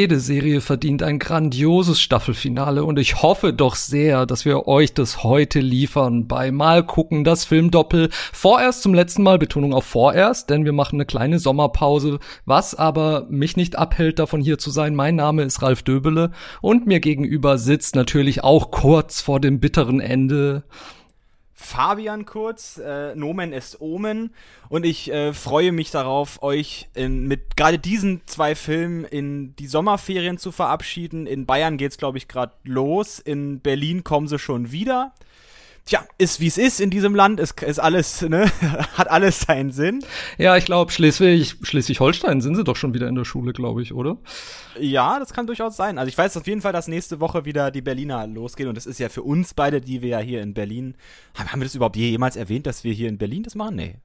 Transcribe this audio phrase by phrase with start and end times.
[0.00, 5.24] Jede Serie verdient ein grandioses Staffelfinale und ich hoffe doch sehr, dass wir euch das
[5.24, 8.08] heute liefern bei Mal gucken, das Filmdoppel.
[8.32, 13.26] Vorerst zum letzten Mal Betonung auf vorerst, denn wir machen eine kleine Sommerpause, was aber
[13.28, 14.94] mich nicht abhält, davon hier zu sein.
[14.94, 16.30] Mein Name ist Ralf Döbele
[16.62, 20.62] und mir gegenüber sitzt natürlich auch kurz vor dem bitteren Ende
[21.62, 24.34] Fabian Kurz, äh, Nomen ist Omen.
[24.70, 29.66] Und ich äh, freue mich darauf, euch in, mit gerade diesen zwei Filmen in die
[29.66, 31.26] Sommerferien zu verabschieden.
[31.26, 35.12] In Bayern geht's glaube ich gerade los, in Berlin kommen sie schon wieder
[35.90, 38.50] tja, ist wie es ist in diesem Land, ist, ist alles, ne,
[38.96, 40.04] hat alles seinen Sinn.
[40.38, 43.92] Ja, ich glaube, Schleswig, Schleswig-Holstein sind sie doch schon wieder in der Schule, glaube ich,
[43.92, 44.16] oder?
[44.78, 45.98] Ja, das kann durchaus sein.
[45.98, 48.86] Also ich weiß auf jeden Fall, dass nächste Woche wieder die Berliner losgehen und das
[48.86, 50.94] ist ja für uns beide, die wir ja hier in Berlin,
[51.34, 53.76] haben, haben wir das überhaupt jemals erwähnt, dass wir hier in Berlin das machen?
[53.76, 53.96] Nee.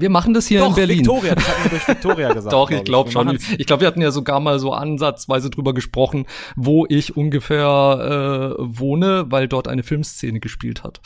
[0.00, 0.98] Wir machen das hier Doch, in Berlin.
[1.00, 2.52] Victoria, das hatten wir durch Victoria gesagt.
[2.52, 3.38] Doch, ich glaube glaub schon.
[3.58, 6.26] Ich glaube, wir hatten ja sogar mal so ansatzweise drüber gesprochen,
[6.56, 11.00] wo ich ungefähr äh, wohne, weil dort eine Filmszene gespielt hat.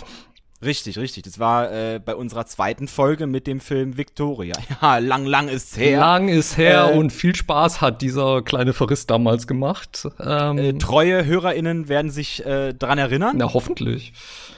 [0.64, 1.25] Richtig, richtig.
[1.25, 4.55] Das war äh, bei unserer zweiten Folge mit dem Film Victoria.
[4.83, 6.01] Ja, lang, lang ist her.
[6.01, 10.08] Lang ist her äh, und viel Spaß hat dieser kleine Verriss damals gemacht.
[10.20, 13.36] Ähm, äh, treue HörerInnen werden sich äh, dran erinnern.
[13.39, 14.12] Na, hoffentlich.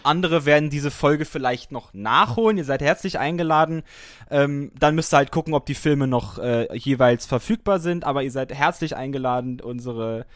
[0.06, 2.58] Andere werden diese Folge vielleicht noch nachholen.
[2.58, 3.82] Ihr seid herzlich eingeladen.
[4.30, 8.04] Ähm, dann müsst ihr halt gucken, ob die Filme noch äh, jeweils verfügbar sind.
[8.04, 10.26] Aber ihr seid herzlich eingeladen, unsere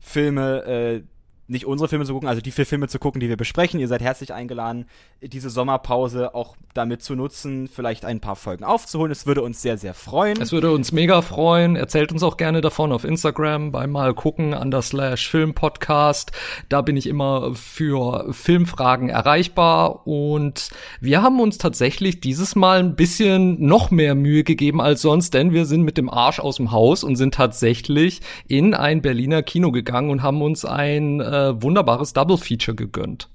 [0.00, 1.02] Filme äh,
[1.50, 3.80] nicht unsere Filme zu gucken, also die vier Filme zu gucken, die wir besprechen.
[3.80, 4.86] Ihr seid herzlich eingeladen,
[5.20, 9.10] diese Sommerpause auch damit zu nutzen, vielleicht ein paar Folgen aufzuholen.
[9.10, 10.40] Es würde uns sehr, sehr freuen.
[10.40, 11.74] Es würde uns mega freuen.
[11.74, 16.30] Erzählt uns auch gerne davon auf Instagram bei Mal gucken an der Slash Film Podcast.
[16.68, 20.70] Da bin ich immer für Filmfragen erreichbar und
[21.00, 25.52] wir haben uns tatsächlich dieses Mal ein bisschen noch mehr Mühe gegeben als sonst, denn
[25.52, 29.72] wir sind mit dem Arsch aus dem Haus und sind tatsächlich in ein Berliner Kino
[29.72, 33.28] gegangen und haben uns ein äh, äh, wunderbares Double Feature gegönnt.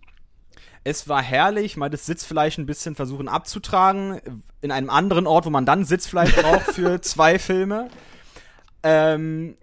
[0.84, 4.22] Es war herrlich, mal das Sitzfleisch ein bisschen versuchen abzutragen,
[4.62, 7.90] in einem anderen Ort, wo man dann Sitzfleisch braucht für zwei Filme.
[8.84, 9.58] Ähm,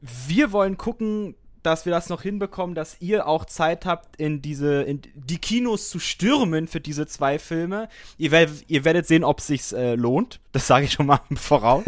[0.00, 4.82] wir wollen gucken, dass wir das noch hinbekommen, dass ihr auch Zeit habt, in diese,
[4.82, 7.88] in die Kinos zu stürmen für diese zwei Filme.
[8.18, 10.40] Ihr, werdet, ihr werdet sehen, ob es sich äh, lohnt.
[10.52, 11.84] Das sage ich schon mal voraus.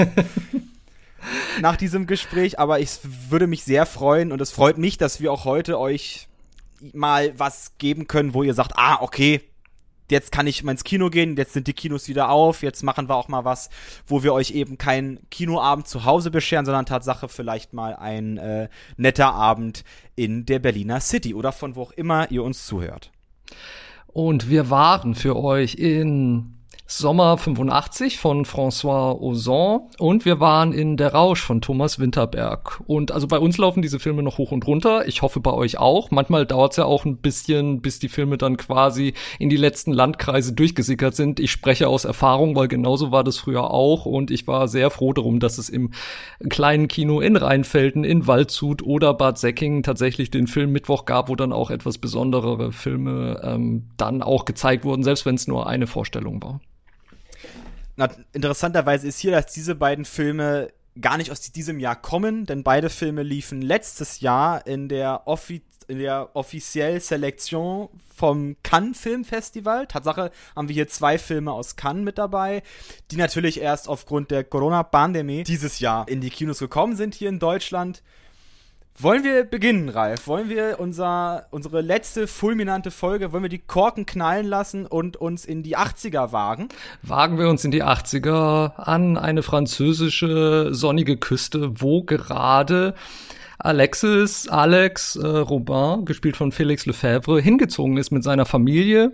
[1.61, 2.99] Nach diesem Gespräch, aber ich
[3.29, 6.29] würde mich sehr freuen und es freut mich, dass wir auch heute euch
[6.93, 9.41] mal was geben können, wo ihr sagt, ah, okay,
[10.11, 13.09] jetzt kann ich mal ins Kino gehen, jetzt sind die Kinos wieder auf, jetzt machen
[13.09, 13.71] wir auch mal was,
[14.07, 18.69] wo wir euch eben keinen Kinoabend zu Hause bescheren, sondern Tatsache vielleicht mal ein äh,
[18.97, 23.11] netter Abend in der Berliner City oder von wo auch immer ihr uns zuhört.
[24.07, 26.56] Und wir waren für euch in
[26.89, 32.81] Sommer 85 von François Ozon und wir waren in Der Rausch von Thomas Winterberg.
[32.87, 35.09] Und also bei uns laufen diese Filme noch hoch und runter.
[35.09, 36.13] Ich hoffe bei euch auch.
[36.13, 39.93] Manchmal dauert es ja auch ein bisschen, bis die Filme dann quasi in die letzten
[39.93, 41.41] Landkreise durchgesickert sind.
[41.41, 45.13] Ich spreche aus Erfahrung, weil genauso war das früher auch und ich war sehr froh
[45.13, 45.91] darum, dass es im
[46.49, 51.35] kleinen Kino in Rheinfelden, in Waldshut oder Bad Säckingen tatsächlich den Film Mittwoch gab, wo
[51.35, 55.89] dann auch etwas besonderere Filme ähm, dann auch gezeigt wurden, selbst wenn es nur eine
[55.89, 56.61] Vorstellung war.
[57.97, 60.69] Na, interessanterweise ist hier, dass diese beiden Filme
[61.01, 65.63] gar nicht aus diesem Jahr kommen, denn beide Filme liefen letztes Jahr in der, Offi
[65.89, 69.87] in der offizielle Selektion vom Cannes Filmfestival.
[69.87, 72.63] Tatsache haben wir hier zwei Filme aus Cannes mit dabei,
[73.11, 77.39] die natürlich erst aufgrund der Corona-Pandemie dieses Jahr in die Kinos gekommen sind hier in
[77.39, 78.03] Deutschland.
[78.99, 80.27] Wollen wir beginnen, Ralf?
[80.27, 85.45] Wollen wir unser, unsere letzte fulminante Folge, wollen wir die Korken knallen lassen und uns
[85.45, 86.71] in die 80er wagen?
[87.03, 92.95] Wagen wir uns in die 80er an eine französische sonnige Küste, wo gerade
[93.59, 99.13] Alexis, Alex äh, Robin, gespielt von Felix Lefebvre, hingezogen ist mit seiner Familie.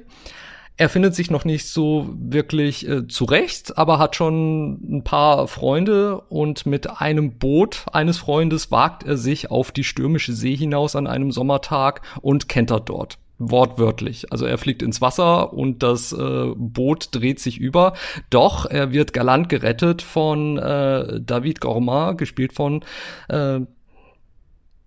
[0.76, 6.20] Er findet sich noch nicht so wirklich äh, zurecht, aber hat schon ein paar Freunde
[6.28, 11.06] und mit einem Boot eines Freundes wagt er sich auf die stürmische See hinaus an
[11.06, 14.32] einem Sommertag und kentert dort wortwörtlich.
[14.32, 17.94] Also er fliegt ins Wasser und das äh, Boot dreht sich über.
[18.30, 22.84] Doch er wird galant gerettet von äh, David Gourmand, gespielt von
[23.28, 23.60] äh,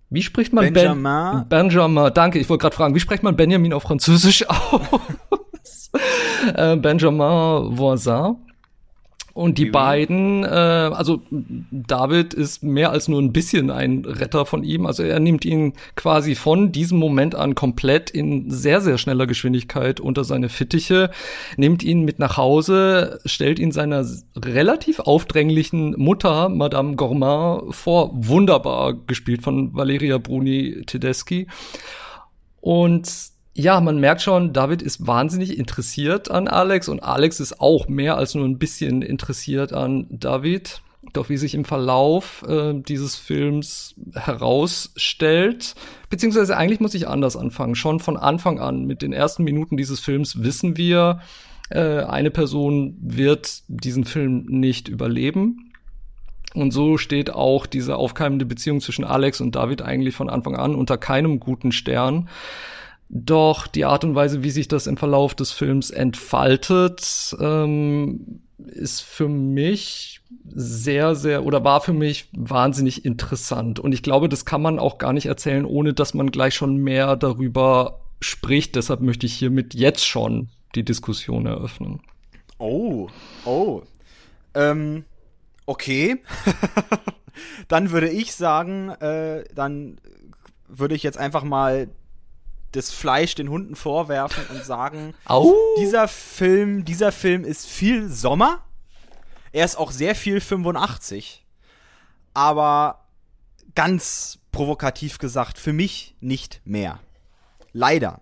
[0.08, 1.48] wie spricht man Benjamin?
[1.48, 2.38] Ben Benjamin, danke.
[2.38, 4.80] Ich wollte gerade fragen, wie spricht man Benjamin auf Französisch aus?
[6.54, 8.36] äh, Benjamin Voisin.
[9.36, 11.20] Und die beiden, äh, also
[11.70, 14.86] David ist mehr als nur ein bisschen ein Retter von ihm.
[14.86, 20.00] Also er nimmt ihn quasi von diesem Moment an komplett in sehr, sehr schneller Geschwindigkeit
[20.00, 21.10] unter seine Fittiche,
[21.58, 24.06] nimmt ihn mit nach Hause, stellt ihn seiner
[24.42, 28.12] relativ aufdränglichen Mutter, Madame Gourmand, vor.
[28.14, 31.46] Wunderbar gespielt von Valeria Bruni Tedeschi.
[32.62, 37.88] Und ja, man merkt schon, David ist wahnsinnig interessiert an Alex und Alex ist auch
[37.88, 40.82] mehr als nur ein bisschen interessiert an David.
[41.14, 45.74] Doch wie sich im Verlauf äh, dieses Films herausstellt,
[46.10, 47.76] beziehungsweise eigentlich muss ich anders anfangen.
[47.76, 51.20] Schon von Anfang an, mit den ersten Minuten dieses Films wissen wir,
[51.70, 55.72] äh, eine Person wird diesen Film nicht überleben.
[56.52, 60.74] Und so steht auch diese aufkeimende Beziehung zwischen Alex und David eigentlich von Anfang an
[60.74, 62.28] unter keinem guten Stern.
[63.08, 69.02] Doch die Art und Weise, wie sich das im Verlauf des Films entfaltet, ähm, ist
[69.02, 73.78] für mich sehr, sehr oder war für mich wahnsinnig interessant.
[73.78, 76.76] Und ich glaube, das kann man auch gar nicht erzählen, ohne dass man gleich schon
[76.78, 78.74] mehr darüber spricht.
[78.74, 82.00] Deshalb möchte ich hiermit jetzt schon die Diskussion eröffnen.
[82.58, 83.08] Oh,
[83.44, 83.82] oh.
[84.54, 85.04] Ähm,
[85.66, 86.16] okay.
[87.68, 89.98] dann würde ich sagen, äh, dann
[90.66, 91.88] würde ich jetzt einfach mal
[92.72, 95.54] das Fleisch den Hunden vorwerfen und sagen, Au.
[95.78, 98.62] dieser Film, dieser Film ist viel Sommer.
[99.52, 101.44] Er ist auch sehr viel 85.
[102.34, 103.06] Aber
[103.74, 107.00] ganz provokativ gesagt, für mich nicht mehr.
[107.72, 108.20] Leider.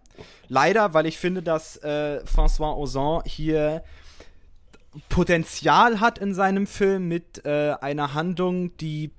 [0.49, 3.83] Leider, weil ich finde, dass äh, François Ozon hier
[5.09, 9.11] Potenzial hat in seinem Film mit äh, einer Handlung, die,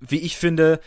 [0.00, 0.80] wie ich finde,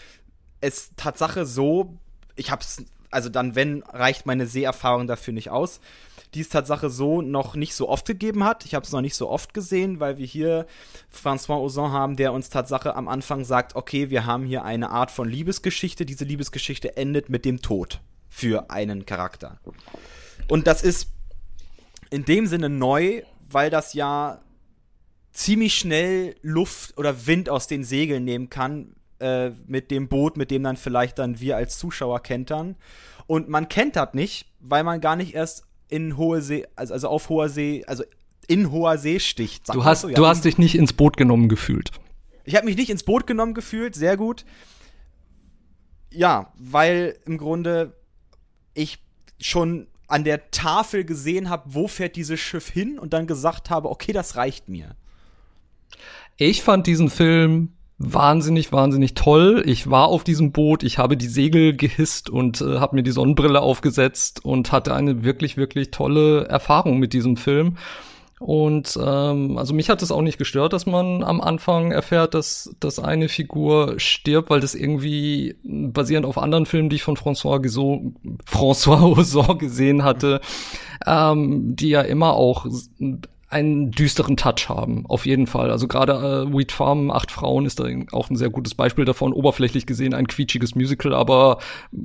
[0.61, 1.97] es Tatsache so,
[2.35, 2.83] ich habe es
[3.15, 5.79] also dann, wenn, reicht meine Seherfahrung dafür nicht aus.
[6.33, 8.65] Die es Tatsache so noch nicht so oft gegeben hat.
[8.65, 10.67] Ich habe es noch nicht so oft gesehen, weil wir hier
[11.09, 15.11] François Ozon haben, der uns Tatsache am Anfang sagt, okay, wir haben hier eine Art
[15.11, 16.05] von Liebesgeschichte.
[16.05, 19.59] Diese Liebesgeschichte endet mit dem Tod für einen Charakter.
[20.49, 21.07] Und das ist
[22.09, 24.41] in dem Sinne neu, weil das ja
[25.31, 30.51] ziemlich schnell Luft oder Wind aus den Segeln nehmen kann, äh, mit dem Boot, mit
[30.51, 32.75] dem dann vielleicht dann wir als Zuschauer kentern.
[33.25, 37.29] Und man kentert nicht, weil man gar nicht erst in hohe See, also, also auf
[37.29, 38.03] hoher See, also
[38.47, 39.73] in hoher See sticht.
[39.73, 40.09] Du hast, so.
[40.09, 41.89] ja, du hast dich nicht ins Boot genommen gefühlt.
[42.43, 44.45] Ich habe mich nicht ins Boot genommen gefühlt, sehr gut.
[46.11, 47.95] Ja, weil im Grunde
[48.75, 48.99] ich
[49.41, 53.89] schon an der Tafel gesehen habe, wo fährt dieses Schiff hin und dann gesagt habe,
[53.89, 54.95] okay, das reicht mir.
[56.37, 59.63] Ich fand diesen Film wahnsinnig, wahnsinnig toll.
[59.65, 63.11] Ich war auf diesem Boot, ich habe die Segel gehisst und äh, habe mir die
[63.11, 67.77] Sonnenbrille aufgesetzt und hatte eine wirklich, wirklich tolle Erfahrung mit diesem Film.
[68.37, 72.75] Und ähm, also mich hat es auch nicht gestört, dass man am Anfang erfährt, dass,
[72.81, 77.61] dass eine Figur stirbt, weil das irgendwie basierend auf anderen Filmen, die ich von François,
[77.61, 78.11] Geso
[78.45, 80.41] François Ozon gesehen hatte,
[81.07, 82.65] ähm, die ja immer auch
[83.55, 85.71] einen düsteren Touch haben, auf jeden Fall.
[85.71, 89.31] Also gerade äh, Wheat Farm, Acht Frauen ist da auch ein sehr gutes Beispiel davon.
[89.31, 91.59] Oberflächlich gesehen ein quietschiges Musical, aber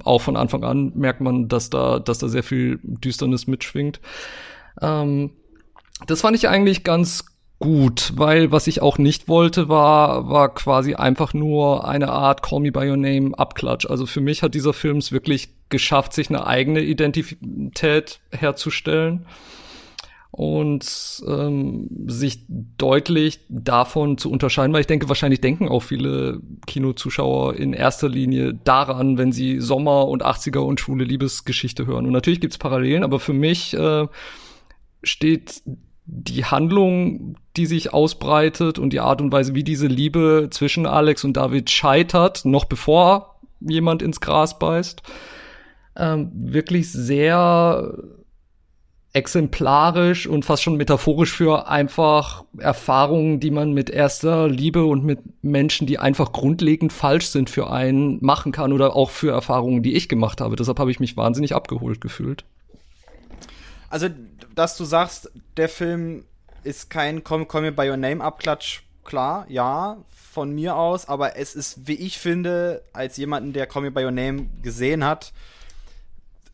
[0.04, 4.00] auch von Anfang an merkt man, dass da, dass da sehr viel Düsternis mitschwingt.
[4.80, 5.30] Ähm,
[6.06, 7.24] das fand ich eigentlich ganz
[7.58, 12.60] gut, weil was ich auch nicht wollte, war, war quasi einfach nur eine Art Call
[12.60, 13.86] Me By Your Name Abklatsch.
[13.86, 19.26] Also für mich hat dieser Film es wirklich geschafft, sich eine eigene Identität herzustellen
[20.32, 27.56] und ähm, sich deutlich davon zu unterscheiden, weil ich denke, wahrscheinlich denken auch viele Kinozuschauer
[27.56, 32.06] in erster Linie daran, wenn sie Sommer und 80er und schwule Liebesgeschichte hören.
[32.06, 34.06] Und natürlich gibt's Parallelen, aber für mich äh,
[35.02, 35.62] steht
[36.06, 41.24] die Handlung, die sich ausbreitet und die Art und Weise, wie diese Liebe zwischen Alex
[41.24, 45.02] und David scheitert, noch bevor jemand ins Gras beißt,
[45.96, 47.94] ähm, wirklich sehr
[49.12, 55.18] exemplarisch und fast schon metaphorisch für einfach Erfahrungen, die man mit erster Liebe und mit
[55.42, 59.94] Menschen, die einfach grundlegend falsch sind für einen, machen kann oder auch für Erfahrungen, die
[59.94, 60.54] ich gemacht habe.
[60.54, 62.44] Deshalb habe ich mich wahnsinnig abgeholt gefühlt.
[63.88, 64.08] Also,
[64.54, 66.24] dass du sagst, der Film
[66.62, 69.96] ist kein Call, Call Me By Your Name Abklatsch, klar, ja,
[70.32, 74.04] von mir aus, aber es ist, wie ich finde, als jemanden, der Call Me By
[74.04, 75.32] Your Name gesehen hat,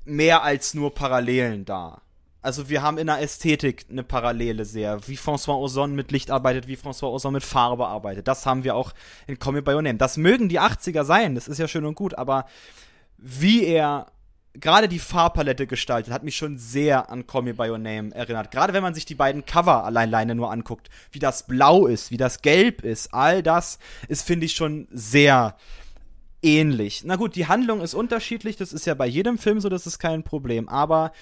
[0.06, 2.00] mehr als nur Parallelen da
[2.46, 6.68] also wir haben in der Ästhetik eine Parallele sehr, wie François Ozon mit Licht arbeitet,
[6.68, 8.28] wie François Ozon mit Farbe arbeitet.
[8.28, 8.92] Das haben wir auch
[9.26, 9.98] in Me By Your Name.
[9.98, 12.46] Das mögen die 80er sein, das ist ja schön und gut, aber
[13.18, 14.06] wie er
[14.54, 18.52] gerade die Farbpalette gestaltet, hat mich schon sehr an Call Me By Your Name erinnert.
[18.52, 22.16] Gerade wenn man sich die beiden Cover alleine nur anguckt, wie das blau ist, wie
[22.16, 25.56] das gelb ist, all das ist, finde ich, schon sehr
[26.42, 27.02] ähnlich.
[27.04, 29.98] Na gut, die Handlung ist unterschiedlich, das ist ja bei jedem Film so, das ist
[29.98, 30.68] kein Problem.
[30.68, 31.12] Aber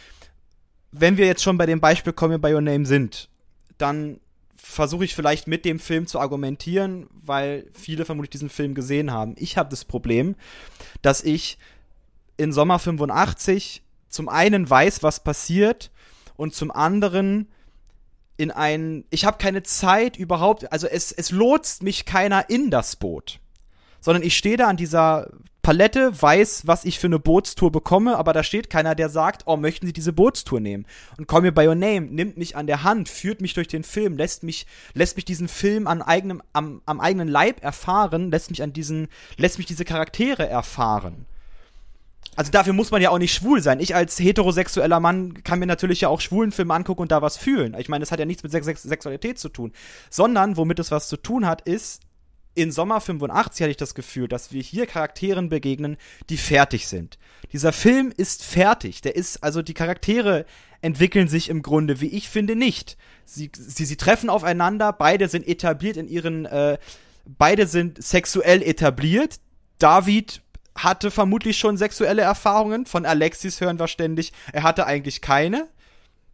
[0.96, 3.28] wenn wir jetzt schon bei dem Beispiel Call Me By Your Name sind,
[3.78, 4.20] dann
[4.54, 9.34] versuche ich vielleicht mit dem Film zu argumentieren, weil viele vermutlich diesen Film gesehen haben.
[9.36, 10.36] Ich habe das Problem,
[11.02, 11.58] dass ich
[12.36, 15.90] in Sommer 85 zum einen weiß, was passiert
[16.36, 17.48] und zum anderen
[18.36, 22.94] in ein, ich habe keine Zeit überhaupt, also es, es lotst mich keiner in das
[22.94, 23.40] Boot,
[24.00, 25.30] sondern ich stehe da an dieser
[25.64, 29.56] Palette, weiß, was ich für eine Bootstour bekomme, aber da steht keiner, der sagt, oh,
[29.56, 30.84] möchten Sie diese Bootstour nehmen?
[31.16, 33.82] Und Call Me By Your Name nimmt mich an der Hand, führt mich durch den
[33.82, 38.50] Film, lässt mich, lässt mich diesen Film an eigenem, am, am eigenen Leib erfahren, lässt
[38.50, 41.24] mich an diesen, lässt mich diese Charaktere erfahren.
[42.36, 43.80] Also dafür muss man ja auch nicht schwul sein.
[43.80, 47.38] Ich als heterosexueller Mann kann mir natürlich ja auch schwulen Film angucken und da was
[47.38, 47.74] fühlen.
[47.78, 49.72] Ich meine, das hat ja nichts mit Sex Sexualität zu tun.
[50.10, 52.02] Sondern, womit es was zu tun hat, ist,
[52.54, 55.96] in Sommer 85 hatte ich das Gefühl, dass wir hier Charakteren begegnen,
[56.30, 57.18] die fertig sind.
[57.52, 59.00] Dieser Film ist fertig.
[59.00, 60.46] Der ist, also die Charaktere
[60.80, 62.96] entwickeln sich im Grunde, wie ich finde, nicht.
[63.24, 66.78] Sie, sie, sie treffen aufeinander, beide sind etabliert in ihren, äh,
[67.24, 69.40] beide sind sexuell etabliert.
[69.78, 70.42] David
[70.76, 72.86] hatte vermutlich schon sexuelle Erfahrungen.
[72.86, 75.68] Von Alexis hören wir ständig, er hatte eigentlich keine.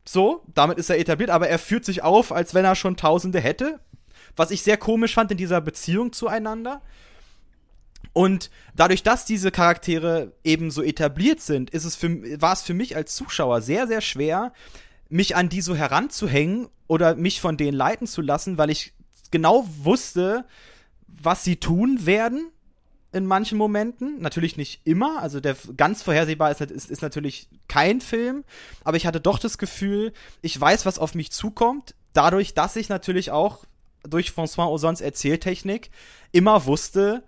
[0.04, 3.40] So, damit ist er etabliert, aber er führt sich auf, als wenn er schon Tausende
[3.40, 3.78] hätte.
[4.40, 6.80] Was ich sehr komisch fand in dieser Beziehung zueinander.
[8.14, 12.72] Und dadurch, dass diese Charaktere eben so etabliert sind, ist es für, war es für
[12.72, 14.54] mich als Zuschauer sehr, sehr schwer,
[15.10, 18.94] mich an die so heranzuhängen oder mich von denen leiten zu lassen, weil ich
[19.30, 20.46] genau wusste,
[21.06, 22.48] was sie tun werden
[23.12, 24.22] in manchen Momenten.
[24.22, 25.20] Natürlich nicht immer.
[25.20, 28.44] Also der ganz vorhersehbar ist, ist, ist natürlich kein Film.
[28.84, 31.94] Aber ich hatte doch das Gefühl, ich weiß, was auf mich zukommt.
[32.14, 33.66] Dadurch, dass ich natürlich auch
[34.08, 35.90] durch François Ozons Erzähltechnik
[36.32, 37.22] immer wusste,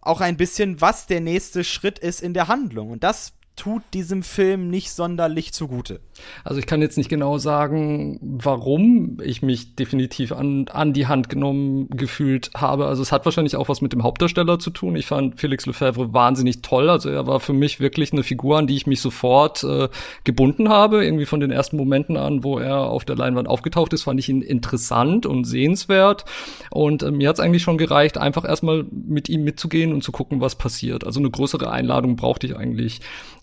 [0.00, 2.90] auch ein bisschen, was der nächste Schritt ist in der Handlung.
[2.90, 6.00] Und das tut diesem Film nicht sonderlich zugute.
[6.42, 11.28] Also ich kann jetzt nicht genau sagen, warum ich mich definitiv an, an die Hand
[11.28, 12.86] genommen gefühlt habe.
[12.86, 14.96] Also es hat wahrscheinlich auch was mit dem Hauptdarsteller zu tun.
[14.96, 16.88] Ich fand Felix Lefebvre wahnsinnig toll.
[16.88, 19.88] Also er war für mich wirklich eine Figur, an die ich mich sofort äh,
[20.24, 21.04] gebunden habe.
[21.04, 24.28] Irgendwie von den ersten Momenten an, wo er auf der Leinwand aufgetaucht ist, fand ich
[24.28, 26.24] ihn interessant und sehenswert.
[26.70, 30.12] Und äh, mir hat es eigentlich schon gereicht, einfach erstmal mit ihm mitzugehen und zu
[30.12, 31.04] gucken, was passiert.
[31.04, 33.00] Also eine größere Einladung brauchte ich eigentlich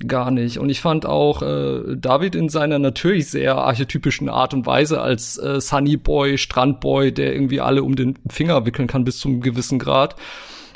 [0.08, 0.60] gar nicht.
[0.60, 5.38] Und ich fand auch äh, David in seiner natürlich sehr archetypischen Art und Weise als
[5.38, 9.80] äh, Sunny Boy, Strandboy, der irgendwie alle um den Finger wickeln kann bis zum gewissen
[9.80, 10.16] Grad.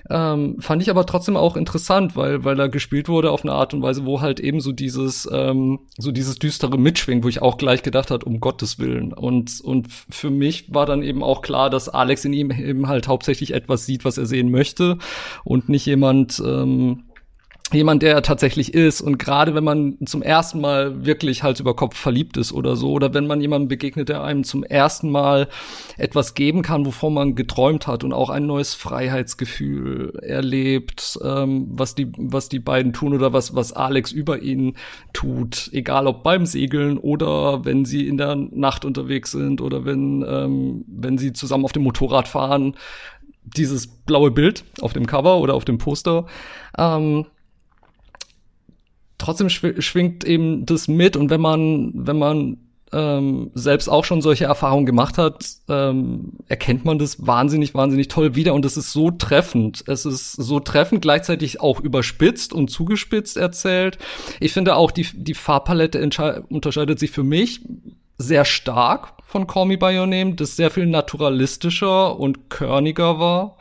[0.09, 3.73] Ähm, fand ich aber trotzdem auch interessant, weil weil er gespielt wurde auf eine Art
[3.73, 7.57] und Weise, wo halt eben so dieses ähm, so dieses düstere Mitschwingen, wo ich auch
[7.57, 9.13] gleich gedacht hat, um Gottes willen.
[9.13, 13.07] Und und für mich war dann eben auch klar, dass Alex in ihm eben halt
[13.07, 14.97] hauptsächlich etwas sieht, was er sehen möchte
[15.45, 17.05] und nicht jemand ähm,
[17.73, 19.01] jemand, der er tatsächlich ist.
[19.01, 22.91] Und gerade wenn man zum ersten Mal wirklich Hals über Kopf verliebt ist oder so,
[22.91, 25.47] oder wenn man jemandem begegnet, der einem zum ersten Mal
[25.97, 31.95] etwas geben kann, wovon man geträumt hat und auch ein neues Freiheitsgefühl erlebt, ähm, was
[31.95, 34.75] die, was die beiden tun oder was, was Alex über ihn
[35.13, 40.25] tut, egal ob beim Segeln oder wenn sie in der Nacht unterwegs sind oder wenn,
[40.27, 42.75] ähm, wenn sie zusammen auf dem Motorrad fahren,
[43.45, 46.25] dieses blaue Bild auf dem Cover oder auf dem Poster,
[46.77, 47.25] ähm,
[49.23, 52.57] trotzdem schwingt eben das mit und wenn man, wenn man
[52.91, 58.35] ähm, selbst auch schon solche Erfahrungen gemacht hat, ähm, erkennt man das wahnsinnig, wahnsinnig toll
[58.35, 59.83] wieder und es ist so treffend.
[59.87, 63.97] Es ist so treffend, gleichzeitig auch überspitzt und zugespitzt erzählt.
[64.39, 65.99] Ich finde auch, die, die Farbpalette
[66.49, 67.61] unterscheidet sich für mich
[68.17, 73.57] sehr stark von Call Me By Your Name, das sehr viel naturalistischer und körniger war.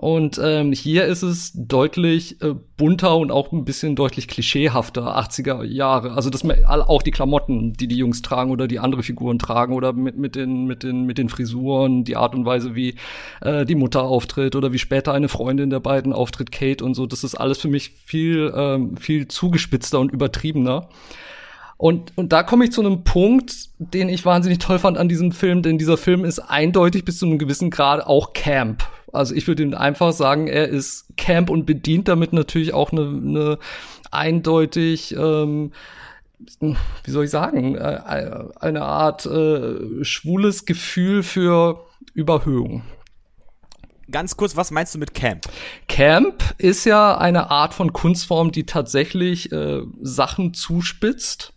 [0.00, 5.64] Und ähm, hier ist es deutlich äh, bunter und auch ein bisschen deutlich klischeehafter 80er
[5.64, 6.12] Jahre.
[6.12, 9.92] Also das auch die Klamotten, die die Jungs tragen oder die andere Figuren tragen oder
[9.92, 12.94] mit mit den mit den mit den Frisuren, die Art und Weise, wie
[13.40, 17.06] äh, die Mutter auftritt oder wie später eine Freundin der beiden auftritt, Kate und so.
[17.06, 20.90] Das ist alles für mich viel ähm, viel zugespitzter und übertriebener.
[21.76, 25.32] Und, und da komme ich zu einem Punkt, den ich wahnsinnig toll fand an diesem
[25.32, 28.84] Film, denn dieser Film ist eindeutig bis zu einem gewissen Grad auch Camp.
[29.12, 33.02] Also ich würde ihm einfach sagen, er ist Camp und bedient damit natürlich auch eine,
[33.02, 33.58] eine
[34.10, 35.72] eindeutig ähm,
[36.60, 38.00] wie soll ich sagen, äh,
[38.60, 41.84] eine Art äh, schwules Gefühl für
[42.14, 42.82] Überhöhung.
[44.10, 45.46] Ganz kurz, was meinst du mit Camp?
[45.86, 51.52] Camp ist ja eine Art von Kunstform, die tatsächlich äh, Sachen zuspitzt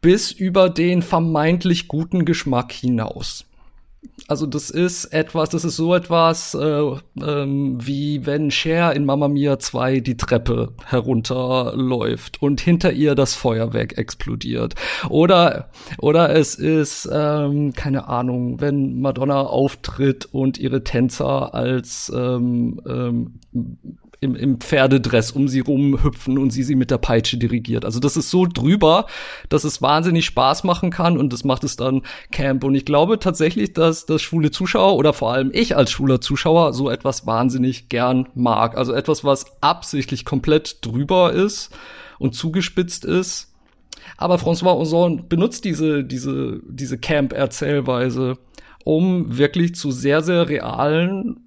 [0.00, 3.46] bis über den vermeintlich guten Geschmack hinaus.
[4.26, 6.82] Also das ist etwas, das ist so etwas äh,
[7.22, 13.34] ähm, wie wenn Cher in Mamma Mia 2 die Treppe herunterläuft und hinter ihr das
[13.34, 14.76] Feuerwerk explodiert.
[15.10, 22.80] Oder oder es ist ähm, keine Ahnung, wenn Madonna auftritt und ihre Tänzer als ähm,
[22.86, 23.40] ähm,
[24.24, 27.84] im, im Pferdedress um sie rumhüpfen und sie sie mit der Peitsche dirigiert.
[27.84, 29.06] Also das ist so drüber,
[29.48, 32.02] dass es wahnsinnig Spaß machen kann und das macht es dann
[32.32, 32.64] Camp.
[32.64, 36.72] Und ich glaube tatsächlich, dass das schwule Zuschauer oder vor allem ich als schwuler Zuschauer
[36.72, 38.76] so etwas wahnsinnig gern mag.
[38.76, 41.70] Also etwas, was absichtlich komplett drüber ist
[42.18, 43.52] und zugespitzt ist.
[44.16, 48.38] Aber François Ozon benutzt diese, diese, diese Camp-Erzählweise,
[48.84, 51.43] um wirklich zu sehr, sehr realen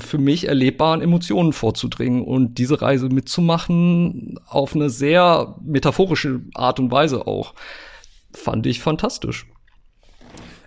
[0.00, 6.90] für mich erlebbaren Emotionen vorzudringen und diese Reise mitzumachen auf eine sehr metaphorische Art und
[6.90, 7.54] Weise auch.
[8.32, 9.46] Fand ich fantastisch.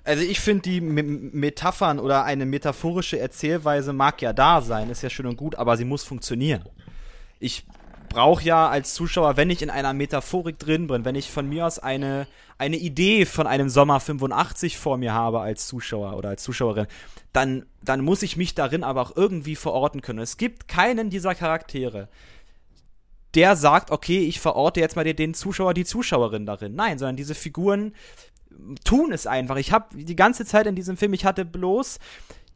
[0.04, 5.02] Also ich finde die M Metaphern oder eine metaphorische Erzählweise mag ja da sein, ist
[5.02, 6.64] ja schön und gut, aber sie muss funktionieren.
[7.40, 7.64] Ich
[8.14, 11.66] brauche ja als Zuschauer, wenn ich in einer Metaphorik drin bin, wenn ich von mir
[11.66, 12.28] aus eine,
[12.58, 16.88] eine Idee von einem Sommer 85 vor mir habe als Zuschauer oder als Zuschauerin,
[17.34, 20.20] dann, dann muss ich mich darin aber auch irgendwie verorten können.
[20.20, 22.08] Es gibt keinen dieser Charaktere,
[23.34, 26.76] der sagt, okay, ich verorte jetzt mal den Zuschauer, die Zuschauerin darin.
[26.76, 27.96] Nein, sondern diese Figuren
[28.86, 29.58] tun es einfach.
[29.58, 31.98] Ich habe die ganze Zeit in diesem Film, ich hatte bloß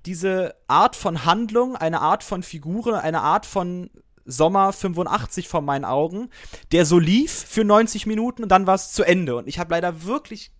[0.05, 3.89] diese Art von Handlung, eine Art von Figuren, eine Art von
[4.27, 6.29] Sommer 85 vor meinen Augen,
[6.71, 9.37] der so lief für 90 Minuten und dann war es zu Ende.
[9.37, 10.51] Und ich habe leider wirklich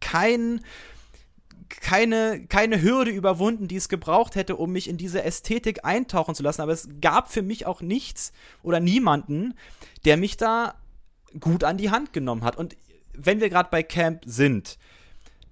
[0.00, 0.64] kein,
[1.68, 6.42] keine, keine Hürde überwunden, die es gebraucht hätte, um mich in diese Ästhetik eintauchen zu
[6.42, 6.62] lassen.
[6.62, 9.54] Aber es gab für mich auch nichts oder niemanden,
[10.04, 10.74] der mich da
[11.38, 12.56] gut an die Hand genommen hat.
[12.56, 12.76] Und
[13.12, 14.78] wenn wir gerade bei Camp sind,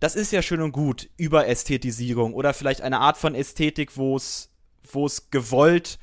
[0.01, 4.51] das ist ja schön und gut, Überästhetisierung oder vielleicht eine Art von Ästhetik, wo es
[4.93, 5.99] wo es gewollt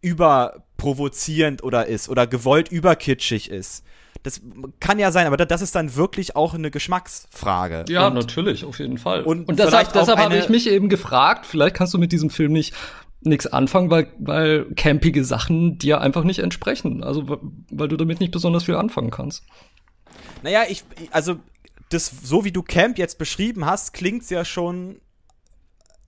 [0.00, 3.84] überprovozierend oder ist oder gewollt überkitschig ist.
[4.22, 4.42] Das
[4.80, 7.86] kann ja sein, aber das ist dann wirklich auch eine Geschmacksfrage.
[7.88, 9.22] Ja, und, natürlich, auf jeden Fall.
[9.22, 12.52] Und, und deshalb, deshalb habe ich mich eben gefragt, vielleicht kannst du mit diesem Film
[12.52, 12.74] nicht
[13.22, 17.02] nichts anfangen, weil, weil campige Sachen dir einfach nicht entsprechen.
[17.02, 17.38] Also,
[17.70, 19.44] weil du damit nicht besonders viel anfangen kannst.
[20.42, 21.36] Naja, ich, also,
[21.90, 25.00] das, so wie du Camp jetzt beschrieben hast, klingt's ja schon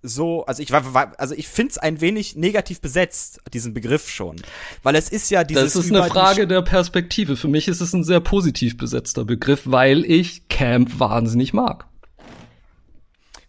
[0.02, 4.36] so, also ich war, also ich finde es ein wenig negativ besetzt, diesen Begriff schon.
[4.82, 5.74] Weil es ist ja dieses.
[5.74, 7.36] Das ist eine Frage der Perspektive.
[7.36, 11.86] Für mich ist es ein sehr positiv besetzter Begriff, weil ich Camp wahnsinnig mag.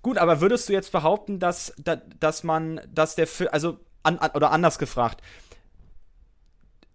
[0.04, 1.74] Gut, aber würdest du jetzt behaupten, dass,
[2.20, 5.22] dass man, dass der also, an, oder anders gefragt,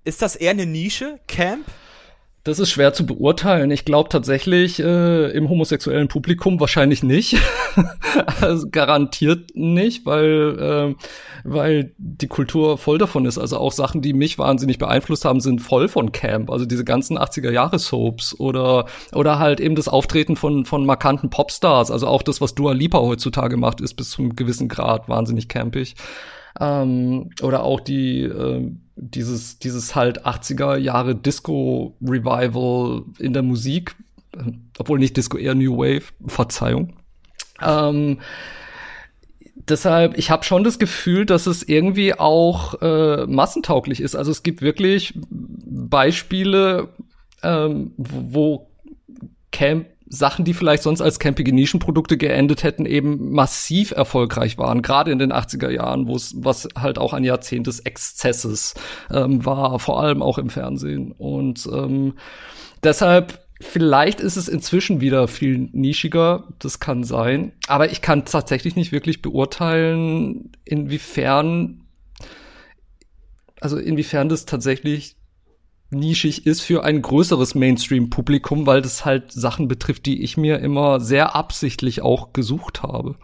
[0.04, 1.66] ist das eher eine Nische, Camp?
[2.48, 3.70] Das ist schwer zu beurteilen.
[3.70, 7.36] Ich glaube tatsächlich äh, im homosexuellen Publikum wahrscheinlich nicht.
[8.40, 11.04] also garantiert nicht, weil, äh,
[11.44, 13.36] weil die Kultur voll davon ist.
[13.36, 16.50] Also auch Sachen, die mich wahnsinnig beeinflusst haben, sind voll von Camp.
[16.50, 21.28] Also diese ganzen 80er Jahre Soaps oder, oder halt eben das Auftreten von, von markanten
[21.28, 21.90] Popstars.
[21.90, 25.48] Also auch das, was Dua Lipa heutzutage macht, ist bis zu einem gewissen Grad wahnsinnig
[25.48, 25.96] campig.
[26.60, 33.94] Ähm, oder auch die, äh, dieses, dieses halt 80er Jahre Disco-Revival in der Musik,
[34.78, 36.94] obwohl nicht Disco, eher New Wave, Verzeihung.
[37.62, 38.18] Ähm,
[39.56, 44.16] deshalb, ich habe schon das Gefühl, dass es irgendwie auch äh, massentauglich ist.
[44.16, 46.88] Also es gibt wirklich Beispiele,
[47.42, 48.68] ähm, wo
[49.52, 55.12] Camp Sachen, die vielleicht sonst als campige Nischenprodukte geendet hätten, eben massiv erfolgreich waren, gerade
[55.12, 58.74] in den 80er Jahren, wo es was halt auch ein Jahrzehnt des Exzesses
[59.10, 61.12] ähm, war, vor allem auch im Fernsehen.
[61.12, 62.14] Und ähm,
[62.82, 67.50] deshalb Vielleicht ist es inzwischen wieder viel nischiger, das kann sein.
[67.66, 71.82] Aber ich kann tatsächlich nicht wirklich beurteilen, inwiefern,
[73.60, 75.17] also inwiefern das tatsächlich
[75.90, 81.00] nischig ist für ein größeres Mainstream-Publikum, weil das halt Sachen betrifft, die ich mir immer
[81.00, 83.16] sehr absichtlich auch gesucht habe.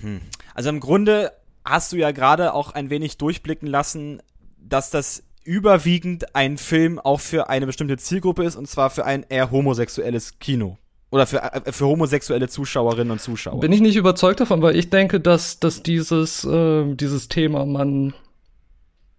[0.00, 0.20] Hm.
[0.54, 1.32] Also im Grunde
[1.64, 4.22] hast du ja gerade auch ein wenig durchblicken lassen,
[4.56, 9.24] dass das überwiegend ein Film auch für eine bestimmte Zielgruppe ist, und zwar für ein
[9.28, 10.76] eher homosexuelles Kino.
[11.10, 13.60] Oder für, äh, für homosexuelle Zuschauerinnen und Zuschauer.
[13.60, 18.12] Bin ich nicht überzeugt davon, weil ich denke, dass, dass dieses, äh, dieses Thema man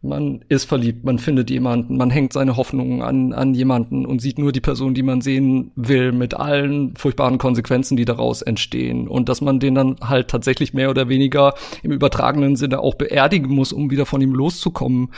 [0.01, 4.39] Man ist verliebt, man findet jemanden, man hängt seine Hoffnungen an, an jemanden und sieht
[4.39, 9.09] nur die Person, die man sehen will, mit allen furchtbaren Konsequenzen, die daraus entstehen.
[9.09, 13.53] Und dass man den dann halt tatsächlich mehr oder weniger im übertragenen Sinne auch beerdigen
[13.53, 15.09] muss, um wieder von ihm loszukommen.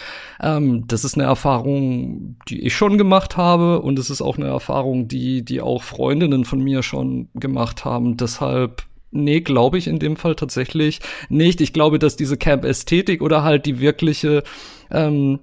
[0.42, 4.48] Ähm, das ist eine Erfahrung, die ich schon gemacht habe und es ist auch eine
[4.48, 8.18] Erfahrung, die, die auch Freundinnen von mir schon gemacht haben.
[8.18, 11.62] Deshalb Nee, glaube ich in dem Fall tatsächlich nicht.
[11.62, 14.44] Ich glaube, dass diese Camp-Ästhetik oder halt die wirkliche
[14.90, 15.40] ähm,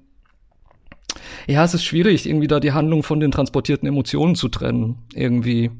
[1.46, 5.70] ja, es ist schwierig, irgendwie da die Handlung von den transportierten Emotionen zu trennen, irgendwie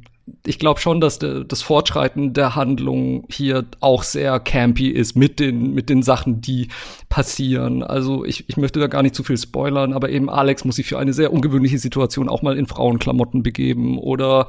[0.47, 5.41] ich glaube schon, dass de, das Fortschreiten der Handlung hier auch sehr campy ist mit
[5.41, 6.69] den, mit den Sachen, die
[7.09, 7.83] passieren.
[7.83, 10.87] Also ich, ich möchte da gar nicht zu viel spoilern, aber eben Alex muss sich
[10.87, 14.47] für eine sehr ungewöhnliche Situation auch mal in Frauenklamotten begeben oder,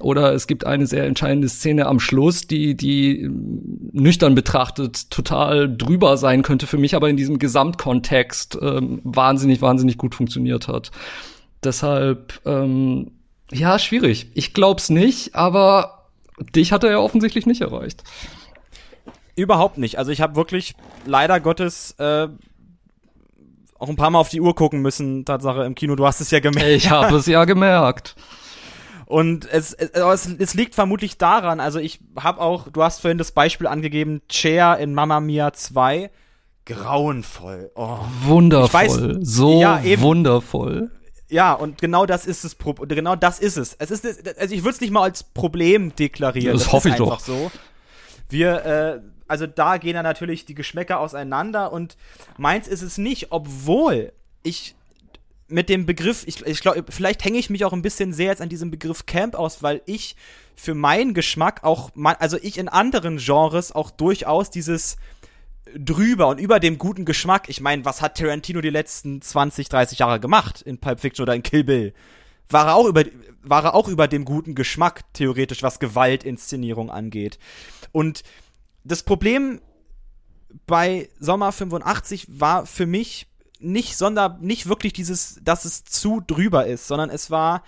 [0.00, 3.28] oder es gibt eine sehr entscheidende Szene am Schluss, die, die
[3.92, 9.98] nüchtern betrachtet total drüber sein könnte für mich, aber in diesem Gesamtkontext ähm, wahnsinnig, wahnsinnig
[9.98, 10.90] gut funktioniert hat.
[11.64, 13.12] Deshalb, ähm,
[13.52, 14.30] ja, schwierig.
[14.34, 16.08] Ich glaub's nicht, aber
[16.54, 18.02] dich hat er ja offensichtlich nicht erreicht.
[19.36, 19.98] Überhaupt nicht.
[19.98, 20.74] Also ich habe wirklich
[21.06, 22.28] leider Gottes äh,
[23.78, 25.96] auch ein paar Mal auf die Uhr gucken müssen, Tatsache im Kino.
[25.96, 26.70] Du hast es ja gemerkt.
[26.70, 28.14] Ich habe es ja gemerkt.
[29.06, 33.32] Und es, es, es, liegt vermutlich daran, also ich habe auch, du hast vorhin das
[33.32, 36.10] Beispiel angegeben, Chair in Mamma Mia 2.
[36.64, 37.70] Grauenvoll.
[37.74, 37.98] Oh.
[38.22, 38.72] Wundervoll.
[38.72, 40.90] Weiß, so ja, wundervoll.
[41.32, 42.56] Ja, und genau das ist es.
[42.58, 43.74] Genau das ist es.
[43.78, 44.04] Es ist,
[44.38, 46.52] also ich würde es nicht mal als Problem deklarieren.
[46.52, 47.20] Das, das hoffe ich doch.
[47.20, 47.50] So.
[48.28, 51.96] Wir, äh, also da gehen dann natürlich die Geschmäcker auseinander und
[52.36, 54.74] meins ist es nicht, obwohl ich
[55.48, 58.42] mit dem Begriff, ich, ich glaube, vielleicht hänge ich mich auch ein bisschen sehr jetzt
[58.42, 60.16] an diesem Begriff Camp aus, weil ich
[60.54, 64.98] für meinen Geschmack auch, also ich in anderen Genres auch durchaus dieses
[65.76, 67.48] drüber und über dem guten Geschmack.
[67.48, 71.34] Ich meine, was hat Tarantino die letzten 20, 30 Jahre gemacht in Pulp Fiction oder
[71.34, 71.94] in Kill Bill?
[72.48, 73.04] War er auch über,
[73.42, 77.38] war er auch über dem guten Geschmack, theoretisch, was Gewaltinszenierung angeht.
[77.92, 78.22] Und
[78.84, 79.60] das Problem
[80.66, 83.26] bei Sommer 85 war für mich
[83.58, 87.62] nicht sonder, nicht wirklich dieses, dass es zu drüber ist, sondern es war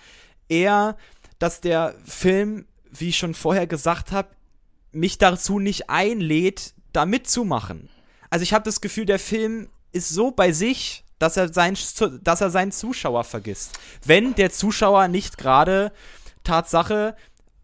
[0.49, 0.97] eher,
[1.39, 4.29] dass der Film, wie ich schon vorher gesagt habe,
[4.91, 7.89] mich dazu nicht einlädt, da mitzumachen.
[8.29, 11.77] Also ich habe das Gefühl, der Film ist so bei sich, dass er, sein,
[12.21, 13.79] dass er seinen Zuschauer vergisst.
[14.05, 15.91] Wenn der Zuschauer nicht gerade
[16.43, 17.15] Tatsache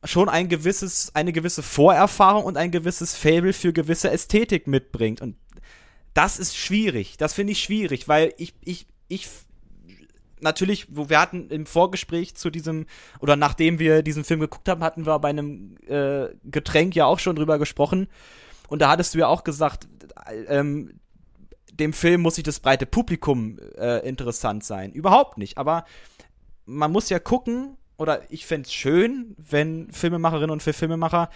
[0.03, 5.21] schon ein gewisses, eine gewisse Vorerfahrung und ein gewisses Fable für gewisse Ästhetik mitbringt.
[5.21, 5.35] Und
[6.13, 7.17] das ist schwierig.
[7.17, 9.27] Das finde ich schwierig, weil ich, ich, ich
[10.39, 12.85] natürlich, wo wir hatten im Vorgespräch zu diesem,
[13.19, 17.19] oder nachdem wir diesen Film geguckt haben, hatten wir bei einem äh, Getränk ja auch
[17.19, 18.07] schon drüber gesprochen.
[18.71, 19.89] Und da hattest du ja auch gesagt,
[20.47, 21.01] ähm,
[21.73, 24.93] dem Film muss sich das breite Publikum äh, interessant sein.
[24.93, 25.57] Überhaupt nicht.
[25.57, 25.83] Aber
[26.65, 31.29] man muss ja gucken, oder ich fände es schön, wenn Filmemacherinnen und Filmemacher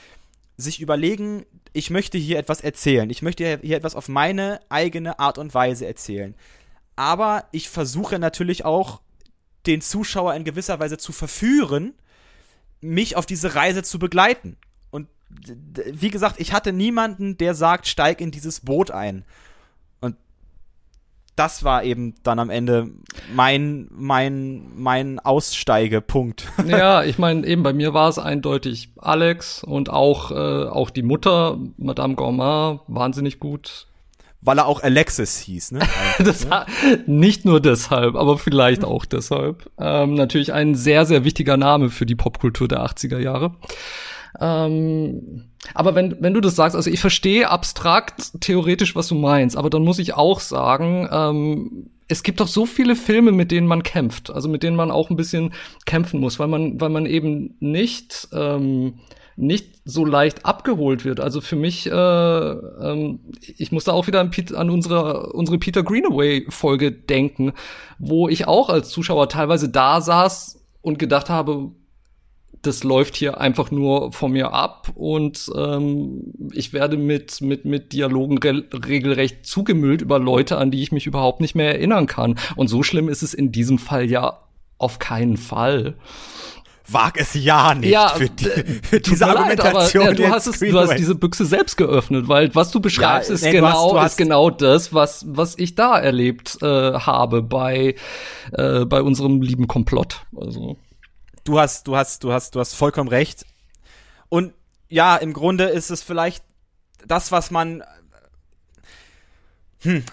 [0.56, 3.10] sich überlegen, ich möchte hier etwas erzählen.
[3.10, 6.36] Ich möchte hier etwas auf meine eigene Art und Weise erzählen.
[6.96, 9.02] Aber ich versuche natürlich auch,
[9.66, 11.96] den Zuschauer in gewisser Weise zu verführen,
[12.80, 14.56] mich auf diese Reise zu begleiten
[15.92, 19.26] wie gesagt, ich hatte niemanden, der sagt, steig in dieses Boot ein.
[20.02, 20.16] Und
[21.36, 22.92] das war eben dann am Ende
[23.34, 26.48] mein, mein, mein Aussteigepunkt.
[26.68, 31.04] Ja, ich meine, eben bei mir war es eindeutig Alex und auch, äh, auch die
[31.04, 33.88] Mutter, Madame Gourmand, wahnsinnig gut.
[34.42, 35.80] Weil er auch Alexis hieß, ne?
[36.20, 36.68] das, ne?
[37.08, 39.72] Nicht nur deshalb, aber vielleicht auch deshalb.
[39.80, 43.56] Ähm, natürlich ein sehr, sehr wichtiger Name für die Popkultur der 80er Jahre.
[44.40, 49.58] Ähm, aber wenn, wenn du das sagst, also ich verstehe abstrakt theoretisch, was du meinst,
[49.58, 53.68] aber dann muss ich auch sagen, ähm, es gibt doch so viele Filme, mit denen
[53.68, 55.54] man kämpft, also mit denen man auch ein bisschen
[55.86, 59.00] kämpfen muss, weil man, weil man eben nicht, ähm,
[59.38, 61.20] nicht so leicht abgeholt wird.
[61.20, 63.20] Also für mich, äh, ähm,
[63.58, 67.54] ich musste auch wieder an, an unsere, unsere Peter Greenaway-Folge denken,
[67.98, 71.72] wo ich auch als Zuschauer teilweise da saß und gedacht habe,
[72.66, 77.94] das läuft hier einfach nur von mir ab und ähm, ich werde mit, mit, mit
[77.94, 82.36] Dialogen re regelrecht zugemüllt über Leute, an die ich mich überhaupt nicht mehr erinnern kann.
[82.56, 84.40] Und so schlimm ist es in diesem Fall ja
[84.78, 85.96] auf keinen Fall.
[86.88, 88.46] Wag es ja nicht ja, für, die,
[88.84, 90.06] für diese Argumentation.
[90.06, 92.80] Leid, aber, ja, du, hast es, du hast diese Büchse selbst geöffnet, weil was du
[92.80, 96.60] beschreibst, ja, ist, nee, genau, du hast, ist genau das, was, was ich da erlebt
[96.62, 97.96] äh, habe bei,
[98.52, 100.28] äh, bei unserem lieben Komplott.
[100.36, 100.78] Also
[101.46, 103.46] du hast, du hast, du hast, du hast vollkommen recht.
[104.30, 104.54] Und
[104.90, 106.44] ja, im Grunde ist es vielleicht
[107.08, 107.84] das, was man,
[109.82, 110.04] hm,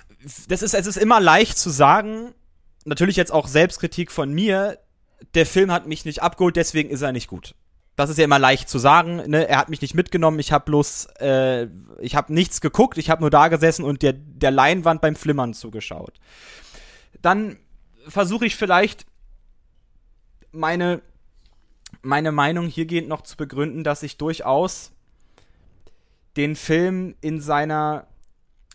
[0.49, 2.35] das ist, es ist immer leicht zu sagen,
[2.85, 4.79] natürlich jetzt auch Selbstkritik von mir,
[5.35, 7.55] der Film hat mich nicht abgeholt, deswegen ist er nicht gut.
[7.97, 9.49] Das ist ja immer leicht zu sagen, ne?
[9.49, 11.69] Er hat mich nicht mitgenommen, ich habe bloß, äh,
[12.01, 15.53] ich habe nichts geguckt, ich habe nur da gesessen und der, der Leinwand beim Flimmern
[15.53, 16.19] zugeschaut.
[17.21, 17.59] Dann
[18.09, 19.07] versuche ich vielleicht
[20.53, 21.03] meine,
[22.03, 24.93] meine Meinung hiergehend noch zu begründen, dass ich durchaus
[26.37, 28.07] den Film in seiner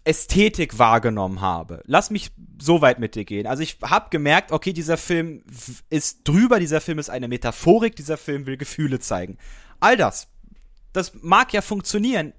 [0.07, 1.83] Ästhetik wahrgenommen habe.
[1.85, 3.45] Lass mich so weit mit dir gehen.
[3.45, 5.43] Also ich habe gemerkt, okay, dieser Film
[5.89, 9.37] ist drüber, dieser Film ist eine Metaphorik, dieser Film will Gefühle zeigen.
[9.81, 10.29] All das,
[10.93, 12.33] das mag ja funktionieren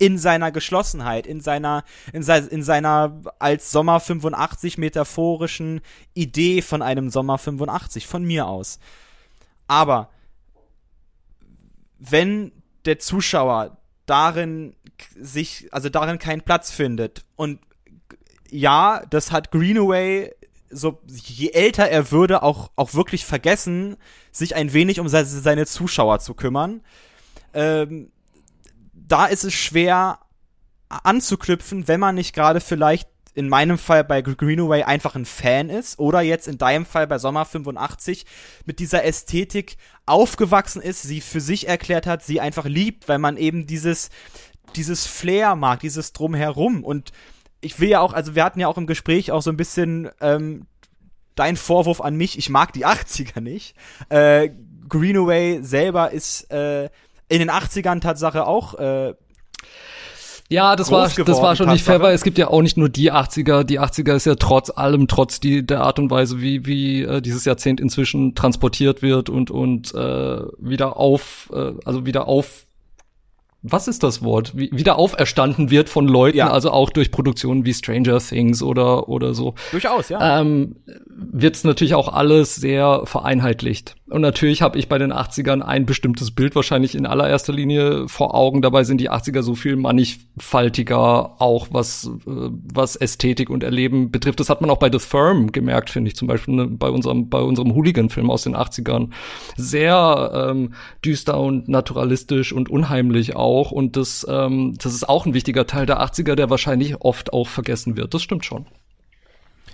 [0.00, 5.82] in seiner Geschlossenheit, in seiner, in, se in seiner als Sommer 85 metaphorischen
[6.14, 8.80] Idee von einem Sommer 85, von mir aus.
[9.70, 10.10] Aber
[12.00, 12.50] wenn
[12.86, 14.74] der Zuschauer darin
[15.14, 17.24] sich, also darin keinen Platz findet.
[17.36, 17.60] Und
[18.50, 20.34] ja, das hat Greenaway,
[20.70, 23.96] so je älter er würde, auch, auch wirklich vergessen,
[24.32, 26.82] sich ein wenig um seine Zuschauer zu kümmern.
[27.54, 28.10] Ähm,
[28.92, 30.18] da ist es schwer
[30.88, 35.98] anzuknüpfen, wenn man nicht gerade vielleicht in meinem Fall bei Greenaway einfach ein Fan ist
[35.98, 38.26] oder jetzt in deinem Fall bei Sommer 85
[38.64, 43.36] mit dieser Ästhetik aufgewachsen ist, sie für sich erklärt hat, sie einfach liebt, weil man
[43.36, 44.10] eben dieses,
[44.74, 47.12] dieses Flair mag, dieses Drumherum und
[47.60, 50.10] ich will ja auch, also wir hatten ja auch im Gespräch auch so ein bisschen
[50.20, 50.66] ähm,
[51.34, 53.74] dein Vorwurf an mich, ich mag die 80er nicht.
[54.08, 54.50] Äh,
[54.88, 56.90] Greenaway selber ist äh,
[57.28, 59.14] in den 80ern Tatsache auch äh,
[60.50, 62.88] ja, das war, das war schon nicht fair, weil es gibt ja auch nicht nur
[62.88, 63.62] die 80er.
[63.62, 67.22] Die 80er ist ja trotz allem, trotz die, der Art und Weise, wie, wie äh,
[67.22, 72.66] dieses Jahrzehnt inzwischen transportiert wird und, und äh, wieder auf, äh, also wieder auf
[73.62, 74.56] was ist das Wort?
[74.56, 76.50] Wie, wieder auferstanden wird von Leuten, ja.
[76.50, 79.54] also auch durch Produktionen wie Stranger Things oder oder so.
[79.70, 80.40] Durchaus, ja.
[80.40, 83.96] Ähm, wird es natürlich auch alles sehr vereinheitlicht.
[84.10, 88.34] Und natürlich habe ich bei den 80ern ein bestimmtes Bild wahrscheinlich in allererster Linie vor
[88.34, 88.60] Augen.
[88.60, 92.30] Dabei sind die 80er so viel mannigfaltiger, auch was, äh,
[92.74, 94.40] was Ästhetik und Erleben betrifft.
[94.40, 97.28] Das hat man auch bei The Firm gemerkt, finde ich, zum Beispiel ne, bei unserem,
[97.28, 99.10] bei unserem Hooligan-Film aus den 80ern.
[99.56, 103.70] Sehr ähm, düster und naturalistisch und unheimlich auch.
[103.70, 107.46] Und das, ähm, das ist auch ein wichtiger Teil der 80er, der wahrscheinlich oft auch
[107.46, 108.12] vergessen wird.
[108.12, 108.66] Das stimmt schon.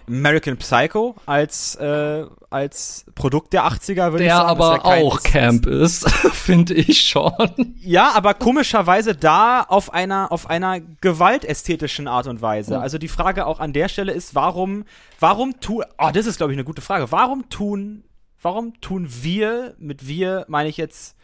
[0.08, 4.58] American Psycho als, äh, als Produkt der 80er, würde ich sagen.
[4.58, 7.74] Der aber auch Camp ist, finde ich schon.
[7.80, 12.80] Ja, aber komischerweise da auf einer, auf einer gewaltästhetischen Art und Weise.
[12.80, 14.84] Also die Frage auch an der Stelle ist, warum,
[15.18, 17.10] warum tun, oh, das ist glaube ich eine gute Frage.
[17.10, 18.04] Warum tun,
[18.40, 21.15] warum tun wir, mit wir meine ich jetzt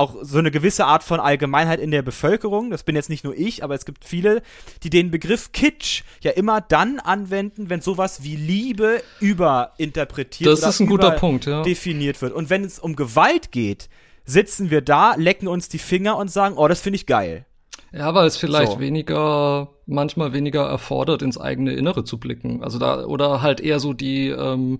[0.00, 3.36] auch so eine gewisse Art von Allgemeinheit in der Bevölkerung, das bin jetzt nicht nur
[3.36, 4.42] ich, aber es gibt viele,
[4.82, 10.80] die den Begriff Kitsch ja immer dann anwenden, wenn sowas wie Liebe überinterpretiert das ist
[10.80, 11.62] ein guter Punkt, ja.
[11.62, 12.32] definiert wird.
[12.32, 13.88] Und wenn es um Gewalt geht,
[14.24, 17.44] sitzen wir da, lecken uns die Finger und sagen, oh, das finde ich geil.
[17.92, 18.80] Ja, weil es vielleicht so.
[18.80, 22.62] weniger, manchmal weniger erfordert, ins eigene Innere zu blicken.
[22.62, 24.78] Also da, oder halt eher so die, ähm,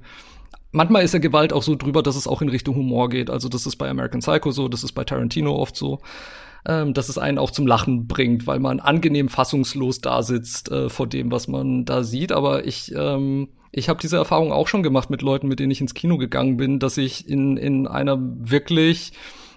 [0.73, 3.31] manchmal ist ja Gewalt auch so drüber, dass es auch in Richtung Humor geht.
[3.31, 6.01] Also das ist bei American Psycho so, das ist bei Tarantino oft so.
[6.67, 10.91] Ähm, dass es einen auch zum Lachen bringt, weil man angenehm fassungslos da sitzt äh,
[10.91, 12.33] vor dem, was man da sieht.
[12.33, 15.81] Aber ich, ähm, ich habe diese Erfahrung auch schon gemacht mit Leuten, mit denen ich
[15.81, 19.13] ins Kino gegangen bin, dass ich in, in einer wirklich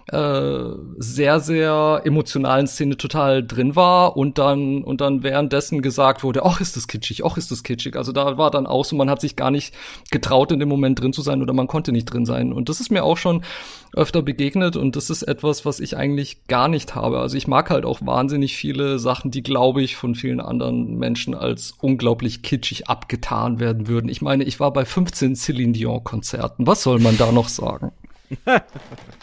[0.07, 0.63] äh,
[0.97, 6.59] sehr, sehr emotionalen Szene total drin war und dann, und dann währenddessen gesagt wurde, ach,
[6.59, 7.95] ist das kitschig, ach, ist das kitschig.
[7.95, 9.73] Also da war dann auch so, man hat sich gar nicht
[10.11, 12.51] getraut, in dem Moment drin zu sein oder man konnte nicht drin sein.
[12.51, 13.43] Und das ist mir auch schon
[13.93, 17.19] öfter begegnet und das ist etwas, was ich eigentlich gar nicht habe.
[17.19, 21.35] Also ich mag halt auch wahnsinnig viele Sachen, die, glaube ich, von vielen anderen Menschen
[21.35, 24.09] als unglaublich kitschig abgetan werden würden.
[24.09, 26.67] Ich meine, ich war bei 15 Celine Dion Konzerten.
[26.67, 27.91] Was soll man da noch sagen?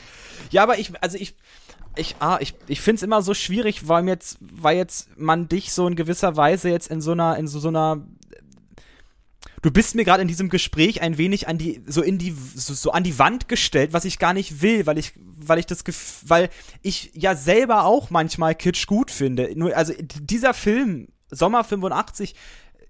[0.50, 1.34] Ja, aber ich, also ich,
[1.96, 5.72] ich, ah, ich, ich finde es immer so schwierig, weil jetzt, weil jetzt man dich
[5.72, 8.06] so in gewisser Weise jetzt in so einer, in so, so einer
[9.62, 12.74] du bist mir gerade in diesem Gespräch ein wenig an die so in die so,
[12.74, 15.84] so, an die Wand gestellt, was ich gar nicht will, weil ich weil ich das
[16.26, 16.48] weil
[16.82, 19.52] ich ja selber auch manchmal Kitsch gut finde.
[19.54, 22.34] Nur also dieser Film Sommer 85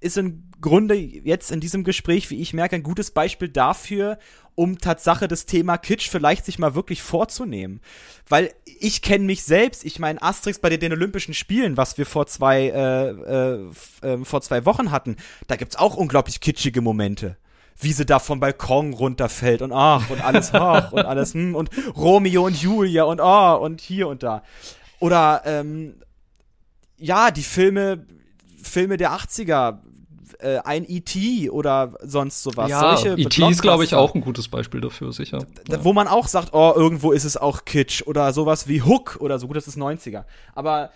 [0.00, 4.18] ist im Grunde jetzt in diesem Gespräch, wie ich merke, ein gutes Beispiel dafür,
[4.60, 7.80] um Tatsache das Thema Kitsch vielleicht sich mal wirklich vorzunehmen.
[8.28, 12.26] Weil ich kenne mich selbst, ich meine Asterix bei den Olympischen Spielen, was wir vor
[12.26, 13.70] zwei, äh, äh,
[14.02, 17.36] äh, vor zwei Wochen hatten, da gibt's auch unglaublich kitschige Momente
[17.82, 21.70] wie sie da vom Balkon runterfällt und ach und alles ach und alles hm, und
[21.96, 24.42] Romeo und Julia und ah oh, und hier und da.
[24.98, 25.94] Oder ähm,
[26.98, 28.04] ja, die Filme
[28.62, 29.78] Filme der 80er,
[30.42, 31.50] äh, ein E.T.
[31.50, 32.70] oder sonst sowas.
[32.70, 33.48] Ja, Solche E.T.
[33.50, 35.38] ist, glaube ich, auch ein gutes Beispiel dafür, sicher.
[35.66, 39.18] da- Wo man auch sagt, oh, irgendwo ist es auch Kitsch oder sowas wie Hook
[39.20, 39.46] oder so.
[39.46, 40.24] Gut, das ist 90er.
[40.54, 40.90] Aber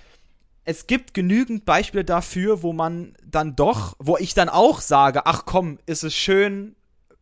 [0.65, 5.45] es gibt genügend Beispiele dafür, wo man dann doch, wo ich dann auch sage, ach
[5.45, 6.75] komm, ist es schön,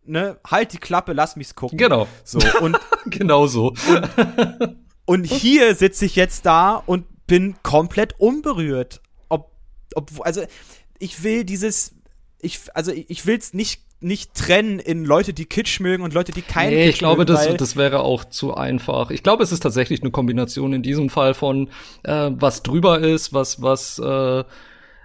[0.05, 1.77] ne, halt die Klappe, lass mich's gucken.
[1.79, 3.73] Genau, So, und genau so.
[5.05, 9.01] Und hier sitze ich jetzt da und bin komplett unberührt.
[9.29, 9.51] Ob,
[9.95, 10.43] ob, also
[10.99, 11.95] ich will dieses,
[12.43, 16.33] ich, also ich ich will's nicht nicht trennen in Leute, die Kitsch mögen und Leute,
[16.33, 19.11] die keinen Nee, Kitsch ich glaube, mögen, das, das wäre auch zu einfach.
[19.11, 21.69] Ich glaube, es ist tatsächlich eine Kombination in diesem Fall von
[22.03, 24.45] äh, was drüber ist, was was äh,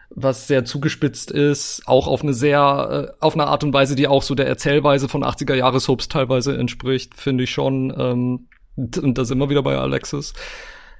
[0.09, 4.07] was sehr zugespitzt ist, auch auf eine sehr äh, auf eine Art und Weise, die
[4.07, 7.93] auch so der Erzählweise von 80er Jahre Soaps teilweise entspricht, finde ich schon.
[7.97, 10.33] Ähm, und da sind wir wieder bei Alexis.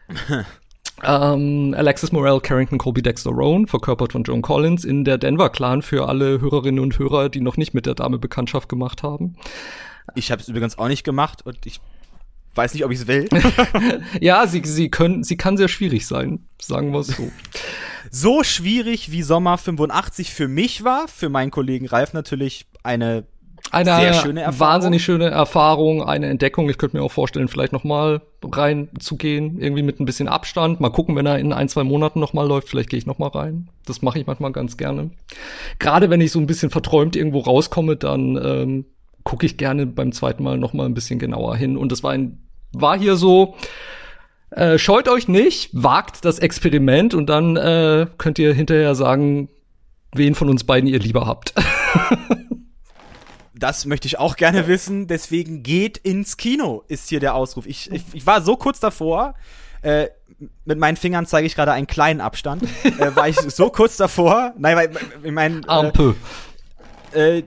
[1.03, 5.81] Ähm, Alexis Morel, Carrington Colby Dexter Rowan, verkörpert von Joan Collins, in der Denver Clan
[5.81, 9.35] für alle Hörerinnen und Hörer, die noch nicht mit der Dame Bekanntschaft gemacht haben.
[10.15, 11.79] ich habe es übrigens auch nicht gemacht und ich
[12.55, 13.29] weiß nicht, ob ich es will.
[14.21, 17.31] Ja, sie, sie können, sie kann sehr schwierig sein, sagen wir es so.
[18.09, 23.27] so schwierig wie Sommer 85 für mich war, für meinen Kollegen Ralf natürlich eine
[23.71, 26.69] Eine schöne wahnsinnig schöne Erfahrung, eine Entdeckung.
[26.69, 30.79] Ich könnte mir auch vorstellen, vielleicht noch mal reinzugehen, irgendwie mit ein bisschen Abstand.
[30.79, 32.69] Mal gucken, wenn er in ein, zwei Monaten noch mal läuft.
[32.69, 33.69] Vielleicht gehe ich noch mal rein.
[33.85, 35.11] Das mache ich manchmal ganz gerne.
[35.79, 38.85] Gerade wenn ich so ein bisschen verträumt irgendwo rauskomme, dann ähm,
[39.23, 41.77] gucke ich gerne beim zweiten Mal noch mal ein bisschen genauer hin.
[41.77, 42.39] Und das war ein,
[42.71, 43.55] war hier so.
[44.51, 49.49] Äh, scheut euch nicht, wagt das Experiment und dann äh, könnt ihr hinterher sagen,
[50.13, 51.53] wen von uns beiden ihr lieber habt.
[53.59, 55.07] Das möchte ich auch gerne wissen.
[55.07, 57.65] Deswegen geht ins Kino, ist hier der Ausruf.
[57.65, 59.33] Ich, ich, ich war so kurz davor.
[59.81, 60.07] Äh,
[60.65, 62.63] mit meinen Fingern zeige ich gerade einen kleinen Abstand.
[62.83, 64.53] äh, war ich so kurz davor.
[64.57, 64.91] Nein, weil
[65.23, 65.61] ich meine,
[67.13, 67.43] äh, äh,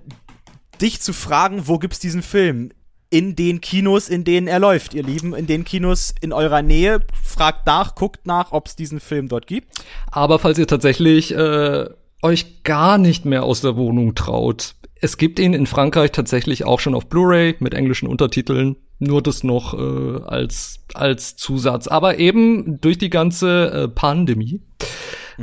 [0.80, 2.70] dich zu fragen, wo gibt's diesen Film?
[3.12, 7.00] In den Kinos, in denen er läuft, ihr Lieben, in den Kinos in eurer Nähe.
[7.24, 9.84] Fragt nach, guckt nach, ob es diesen Film dort gibt.
[10.10, 11.86] Aber falls ihr tatsächlich äh,
[12.22, 16.80] euch gar nicht mehr aus der Wohnung traut, es gibt ihn in Frankreich tatsächlich auch
[16.80, 18.76] schon auf Blu-ray mit englischen Untertiteln.
[18.98, 21.88] Nur das noch äh, als als Zusatz.
[21.88, 24.60] Aber eben durch die ganze äh, Pandemie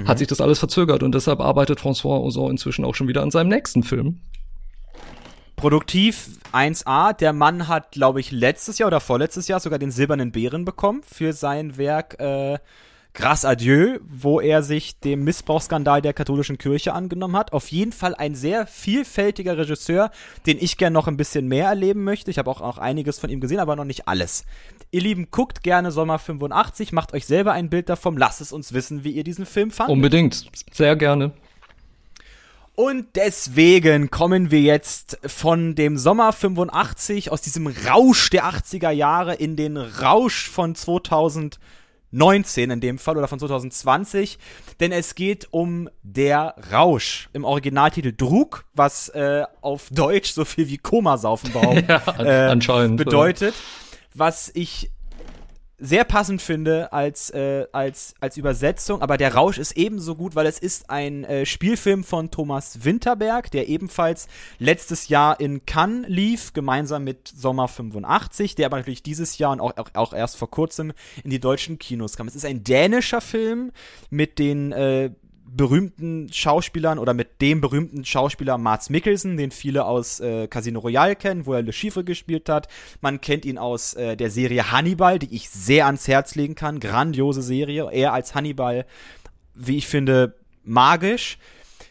[0.06, 3.32] hat sich das alles verzögert und deshalb arbeitet François Ozon inzwischen auch schon wieder an
[3.32, 4.20] seinem nächsten Film.
[5.56, 7.14] Produktiv 1A.
[7.14, 11.02] Der Mann hat, glaube ich, letztes Jahr oder vorletztes Jahr sogar den Silbernen Bären bekommen
[11.04, 12.60] für sein Werk äh,
[13.14, 17.52] Grâce à Dieu, wo er sich dem Missbrauchsskandal der katholischen Kirche angenommen hat.
[17.52, 20.12] Auf jeden Fall ein sehr vielfältiger Regisseur,
[20.46, 22.30] den ich gern noch ein bisschen mehr erleben möchte.
[22.30, 24.46] Ich habe auch, auch einiges von ihm gesehen, aber noch nicht alles.
[24.92, 28.72] Ihr Lieben, guckt gerne Sommer 85, macht euch selber ein Bild davon, lasst es uns
[28.74, 29.94] wissen, wie ihr diesen Film fandet.
[29.94, 31.34] Unbedingt, sehr gerne.
[32.80, 39.34] Und deswegen kommen wir jetzt von dem Sommer 85 aus diesem Rausch der 80er Jahre
[39.34, 40.76] in den Rausch von
[42.12, 44.38] 2019 in dem Fall oder von 2020,
[44.80, 47.30] denn es geht um der Rausch.
[47.34, 53.56] Im Originaltitel Drug, was äh, auf Deutsch so viel wie Komasaufen behauptet Ja, äh, bedeutet,
[54.14, 54.92] was ich
[55.80, 60.48] sehr passend finde als, äh, als, als Übersetzung, aber der Rausch ist ebenso gut, weil
[60.48, 66.54] es ist ein äh, Spielfilm von Thomas Winterberg, der ebenfalls letztes Jahr in Cannes lief,
[66.54, 70.50] gemeinsam mit Sommer 85, der aber natürlich dieses Jahr und auch, auch, auch erst vor
[70.50, 72.28] kurzem in die deutschen Kinos kam.
[72.28, 73.72] Es ist ein dänischer Film
[74.10, 75.12] mit den äh,
[75.50, 81.16] berühmten Schauspielern oder mit dem berühmten Schauspieler Mats Mikkelsen, den viele aus äh, Casino Royale
[81.16, 82.68] kennen, wo er Le Chiffre gespielt hat.
[83.02, 86.80] Man kennt ihn aus äh, der Serie Hannibal, die ich sehr ans Herz legen kann.
[86.80, 87.90] Grandiose Serie.
[87.92, 88.86] Er als Hannibal,
[89.56, 91.38] wie ich finde, magisch.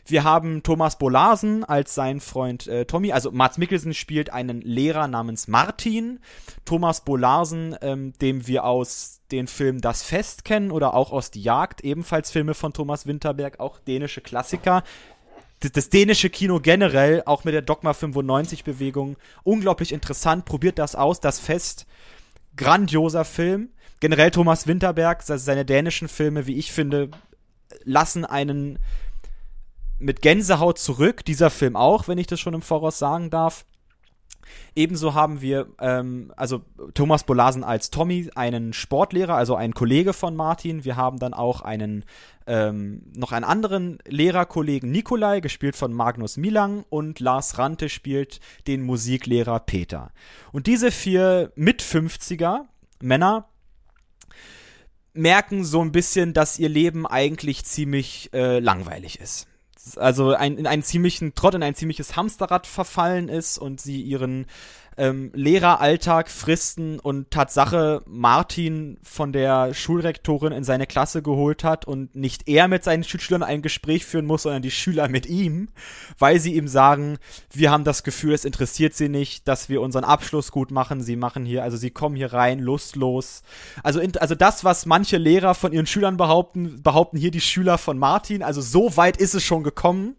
[0.08, 3.12] Wir haben Thomas Bolarsen als sein Freund äh, Tommy.
[3.12, 6.20] Also Mats Mikkelsen spielt einen Lehrer namens Martin.
[6.64, 11.42] Thomas Bolarsen, ähm, dem wir aus den Film Das Fest kennen oder auch aus Die
[11.42, 14.84] Jagd, ebenfalls Filme von Thomas Winterberg, auch dänische Klassiker.
[15.60, 20.44] Das, das dänische Kino generell, auch mit der Dogma 95 Bewegung, unglaublich interessant.
[20.44, 21.86] Probiert das aus, Das Fest.
[22.56, 23.70] Grandioser Film.
[24.00, 27.10] Generell Thomas Winterberg, se- seine dänischen Filme, wie ich finde,
[27.84, 28.78] lassen einen
[29.98, 31.24] mit Gänsehaut zurück.
[31.24, 33.64] Dieser Film auch, wenn ich das schon im Voraus sagen darf.
[34.74, 36.62] Ebenso haben wir, ähm, also
[36.94, 40.84] Thomas Bolarsen als Tommy, einen Sportlehrer, also einen Kollege von Martin.
[40.84, 42.04] Wir haben dann auch einen,
[42.46, 48.82] ähm, noch einen anderen Lehrerkollegen Nikolai, gespielt von Magnus Milang und Lars Rante spielt den
[48.82, 50.12] Musiklehrer Peter.
[50.52, 52.66] Und diese vier Mit-50er
[53.00, 53.48] Männer
[55.14, 59.48] merken so ein bisschen, dass ihr Leben eigentlich ziemlich äh, langweilig ist.
[59.96, 64.46] Also ein, in einen ziemlichen Trott, in ein ziemliches Hamsterrad verfallen ist und sie ihren
[64.98, 72.14] ähm, Lehreralltag fristen und Tatsache Martin von der Schulrektorin in seine Klasse geholt hat und
[72.14, 75.68] nicht er mit seinen Schülern ein Gespräch führen muss, sondern die Schüler mit ihm,
[76.18, 77.18] weil sie ihm sagen,
[77.52, 81.02] wir haben das Gefühl, es interessiert sie nicht, dass wir unseren Abschluss gut machen.
[81.02, 83.42] Sie machen hier, also sie kommen hier rein, lustlos.
[83.82, 87.78] Also, in, also das, was manche Lehrer von ihren Schülern behaupten, behaupten hier die Schüler
[87.78, 88.42] von Martin.
[88.42, 90.16] Also so weit ist es schon gekommen.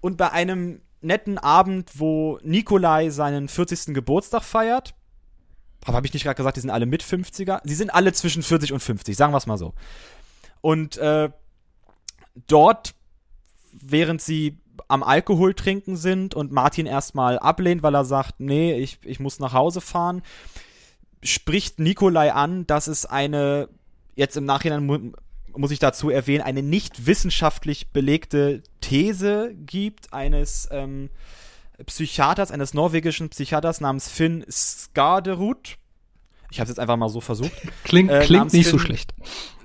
[0.00, 3.94] Und bei einem netten Abend, wo Nikolai seinen 40.
[3.94, 4.94] Geburtstag feiert.
[5.84, 7.60] Aber habe ich nicht gerade gesagt, die sind alle mit 50er?
[7.64, 9.72] Sie sind alle zwischen 40 und 50, sagen wir es mal so.
[10.60, 11.30] Und äh,
[12.48, 12.94] dort,
[13.72, 18.98] während sie am Alkohol trinken sind und Martin erstmal ablehnt, weil er sagt, nee, ich,
[19.04, 20.22] ich muss nach Hause fahren,
[21.22, 23.68] spricht Nikolai an, dass es eine,
[24.14, 25.14] jetzt im Nachhinein
[25.56, 31.10] muss ich dazu erwähnen, eine nicht wissenschaftlich belegte These gibt eines ähm,
[31.84, 35.76] Psychiaters, eines norwegischen Psychiaters namens Finn Skaderud.
[36.50, 37.52] Ich habe es jetzt einfach mal so versucht.
[37.84, 39.14] Klingt, äh, klingt nicht Finn, so schlecht.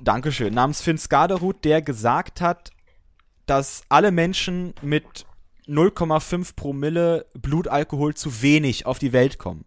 [0.01, 0.53] Dankeschön.
[0.53, 2.71] Namens Finn Skaderud, der gesagt hat,
[3.45, 5.25] dass alle Menschen mit
[5.67, 9.65] 0,5 Promille Blutalkohol zu wenig auf die Welt kommen.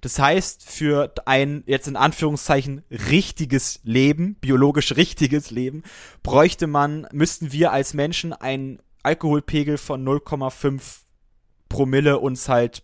[0.00, 5.82] Das heißt, für ein jetzt in Anführungszeichen richtiges Leben, biologisch richtiges Leben,
[6.22, 11.00] bräuchte man, müssten wir als Menschen einen Alkoholpegel von 0,5
[11.68, 12.82] Promille uns halt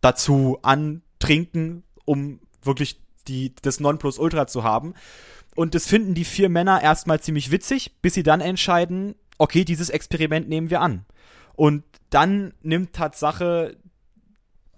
[0.00, 4.94] dazu antrinken, um wirklich die, das Nonplusultra zu haben.
[5.54, 9.90] Und das finden die vier Männer erstmal ziemlich witzig, bis sie dann entscheiden, okay, dieses
[9.90, 11.06] Experiment nehmen wir an.
[11.54, 13.76] Und dann nimmt Tatsache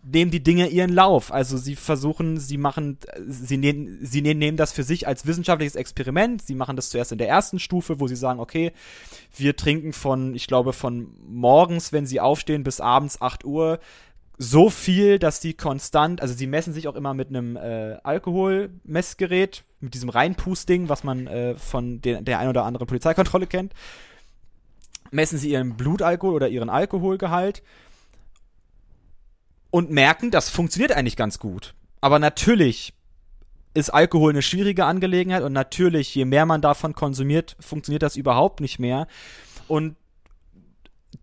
[0.03, 1.32] nehmen die Dinge ihren Lauf.
[1.32, 6.42] Also sie versuchen, sie machen, sie nehmen, sie nehmen das für sich als wissenschaftliches Experiment.
[6.42, 8.72] Sie machen das zuerst in der ersten Stufe, wo sie sagen, okay,
[9.36, 13.80] wir trinken von, ich glaube, von morgens, wenn sie aufstehen, bis abends 8 Uhr
[14.38, 19.64] so viel, dass die konstant, also sie messen sich auch immer mit einem äh, Alkoholmessgerät,
[19.80, 23.74] mit diesem Reinpusting, was man äh, von der, der ein oder anderen Polizeikontrolle kennt,
[25.11, 27.62] messen sie ihren Blutalkohol oder ihren Alkoholgehalt
[29.71, 31.75] und merken, das funktioniert eigentlich ganz gut.
[32.01, 32.95] Aber natürlich
[33.75, 38.61] ist Alkohol eine schwierige Angelegenheit und natürlich, je mehr man davon konsumiert, funktioniert das überhaupt
[38.61, 39.07] nicht mehr.
[39.66, 39.97] Und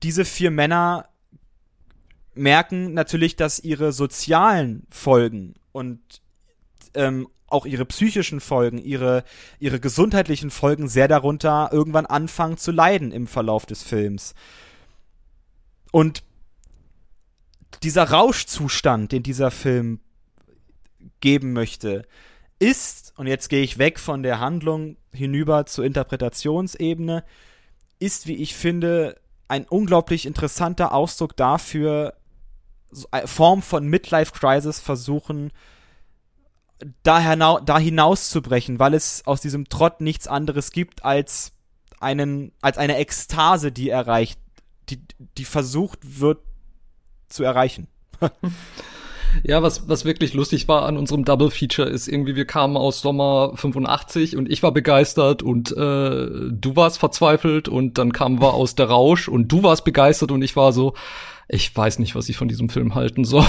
[0.03, 1.09] diese vier Männer
[2.33, 5.99] merken natürlich, dass ihre sozialen Folgen und
[6.93, 9.23] ähm, auch ihre psychischen Folgen, ihre,
[9.59, 14.33] ihre gesundheitlichen Folgen sehr darunter irgendwann anfangen zu leiden im Verlauf des Films.
[15.91, 16.23] Und
[17.83, 19.99] dieser Rauschzustand, den dieser Film
[21.21, 22.07] geben möchte,
[22.59, 27.23] ist, und jetzt gehe ich weg von der Handlung hinüber zur Interpretationsebene,
[27.99, 32.15] ist, wie ich finde, ein unglaublich interessanter Ausdruck dafür,
[33.11, 35.51] eine Form von Midlife Crisis versuchen,
[37.03, 41.53] da, da hinauszubrechen, weil es aus diesem Trott nichts anderes gibt als
[41.99, 44.39] einen, als eine Ekstase, die erreicht,
[44.89, 45.01] die,
[45.37, 46.39] die versucht wird,
[47.35, 47.87] zu erreichen.
[49.43, 53.01] Ja, was, was wirklich lustig war an unserem Double Feature ist irgendwie, wir kamen aus
[53.01, 58.53] Sommer 85 und ich war begeistert und äh, du warst verzweifelt und dann kamen wir
[58.53, 60.93] aus der Rausch und du warst begeistert und ich war so,
[61.47, 63.45] ich weiß nicht, was ich von diesem Film halten soll.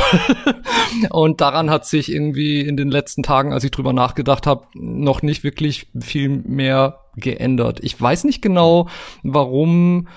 [1.10, 5.22] und daran hat sich irgendwie in den letzten Tagen, als ich drüber nachgedacht habe, noch
[5.22, 7.80] nicht wirklich viel mehr geändert.
[7.82, 8.88] Ich weiß nicht genau,
[9.22, 10.08] warum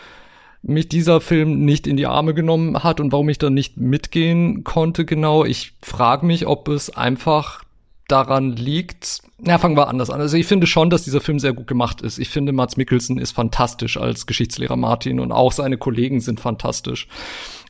[0.61, 4.63] mich dieser Film nicht in die Arme genommen hat und warum ich da nicht mitgehen
[4.63, 5.45] konnte genau.
[5.45, 7.63] Ich frage mich, ob es einfach
[8.09, 9.21] daran liegt.
[9.37, 10.19] Na, fangen wir anders an.
[10.19, 12.17] Also ich finde schon, dass dieser Film sehr gut gemacht ist.
[12.17, 17.07] Ich finde, Mats Mikkelsen ist fantastisch als Geschichtslehrer Martin und auch seine Kollegen sind fantastisch.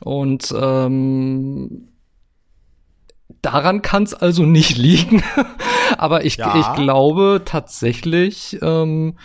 [0.01, 1.89] Und ähm,
[3.41, 5.21] daran kann es also nicht liegen.
[5.97, 6.55] Aber ich, ja.
[6.59, 9.15] ich glaube tatsächlich, ähm,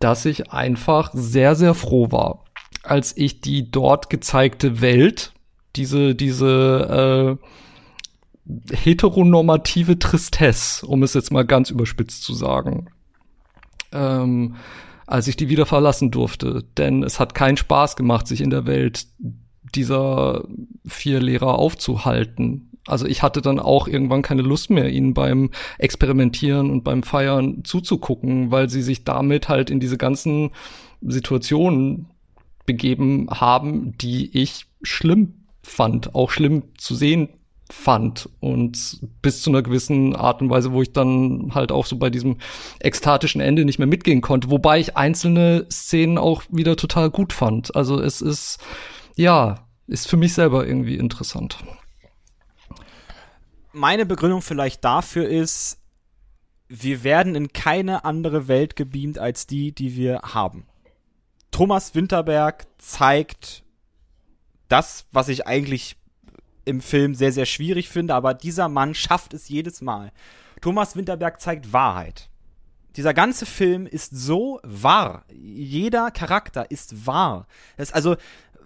[0.00, 2.44] dass ich einfach sehr, sehr froh war,
[2.88, 5.32] als ich die dort gezeigte Welt,
[5.76, 12.88] diese, diese äh, heteronormative Tristesse, um es jetzt mal ganz überspitzt zu sagen,
[13.92, 14.56] ähm,
[15.06, 16.64] als ich die wieder verlassen durfte.
[16.76, 19.06] Denn es hat keinen Spaß gemacht, sich in der Welt
[19.74, 20.44] dieser
[20.86, 22.70] vier Lehrer aufzuhalten.
[22.86, 27.64] Also ich hatte dann auch irgendwann keine Lust mehr, ihnen beim Experimentieren und beim Feiern
[27.64, 30.52] zuzugucken, weil sie sich damit halt in diese ganzen
[31.02, 32.08] Situationen
[32.66, 37.28] begeben haben, die ich schlimm fand, auch schlimm zu sehen
[37.70, 41.96] fand und bis zu einer gewissen Art und Weise, wo ich dann halt auch so
[41.96, 42.36] bei diesem
[42.78, 47.74] ekstatischen Ende nicht mehr mitgehen konnte, wobei ich einzelne Szenen auch wieder total gut fand.
[47.74, 48.58] Also es ist,
[49.16, 51.58] ja, ist für mich selber irgendwie interessant.
[53.72, 55.78] Meine Begründung vielleicht dafür ist,
[56.68, 60.66] wir werden in keine andere Welt gebeamt als die, die wir haben.
[61.56, 63.64] Thomas Winterberg zeigt
[64.68, 65.96] das, was ich eigentlich
[66.66, 70.12] im Film sehr, sehr schwierig finde, aber dieser Mann schafft es jedes Mal.
[70.60, 72.28] Thomas Winterberg zeigt Wahrheit.
[72.94, 75.24] Dieser ganze Film ist so wahr.
[75.32, 77.46] Jeder Charakter ist wahr.
[77.78, 78.16] Das, also,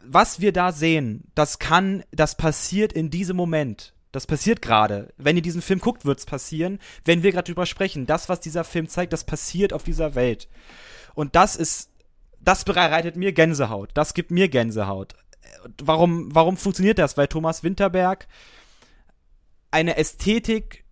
[0.05, 3.95] was wir da sehen, das kann, das passiert in diesem Moment.
[4.11, 5.15] Das passiert gerade.
[5.17, 6.81] Wenn ihr diesen Film guckt, wird's passieren.
[7.05, 10.49] Wenn wir gerade drüber sprechen, das, was dieser Film zeigt, das passiert auf dieser Welt.
[11.15, 11.90] Und das ist,
[12.41, 13.91] das bereitet mir Gänsehaut.
[13.95, 15.15] Das gibt mir Gänsehaut
[15.79, 17.17] warum, warum funktioniert das?
[17.17, 18.27] Weil Thomas Winterberg
[19.71, 20.85] eine Ästhetik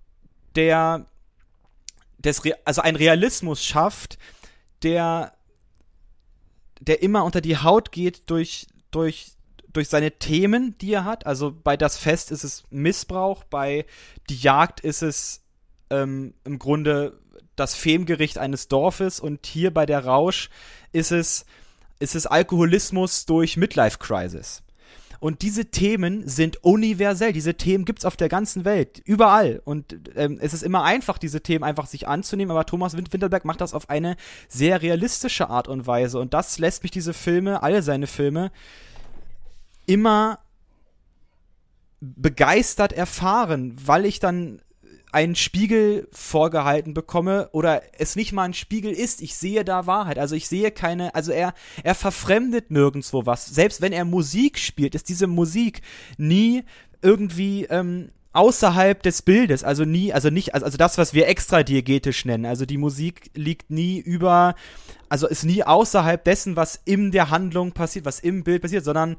[0.54, 1.06] der,
[2.18, 4.18] des, also ein Realismus schafft,
[4.82, 5.32] der,
[6.80, 9.32] der immer unter die Haut geht durch, durch,
[9.72, 11.26] durch seine Themen, die er hat.
[11.26, 13.84] Also bei Das Fest ist es Missbrauch, bei
[14.28, 15.44] Die Jagd ist es
[15.90, 17.18] ähm, im Grunde
[17.60, 20.50] das Femgericht eines Dorfes und hier bei der Rausch
[20.92, 21.44] ist es
[22.00, 24.62] ist es Alkoholismus durch Midlife Crisis.
[25.20, 27.32] Und diese Themen sind universell.
[27.32, 29.60] Diese Themen gibt's auf der ganzen Welt, überall.
[29.64, 32.52] Und ähm, es ist immer einfach, diese Themen einfach sich anzunehmen.
[32.52, 36.20] Aber Thomas Winterberg macht das auf eine sehr realistische Art und Weise.
[36.20, 38.52] Und das lässt mich diese Filme, alle seine Filme,
[39.86, 40.38] immer
[42.00, 44.62] begeistert erfahren, weil ich dann
[45.12, 49.22] einen Spiegel vorgehalten bekomme oder es nicht mal ein Spiegel ist.
[49.22, 50.18] Ich sehe da Wahrheit.
[50.18, 53.46] Also ich sehe keine, also er, er verfremdet nirgendwo was.
[53.46, 55.80] Selbst wenn er Musik spielt, ist diese Musik
[56.18, 56.64] nie
[57.00, 61.62] irgendwie ähm, außerhalb des Bildes, also nie, also nicht, also, also das, was wir extra
[61.62, 62.44] diegetisch nennen.
[62.44, 64.54] Also die Musik liegt nie über,
[65.08, 69.16] also ist nie außerhalb dessen, was in der Handlung passiert, was im Bild passiert, sondern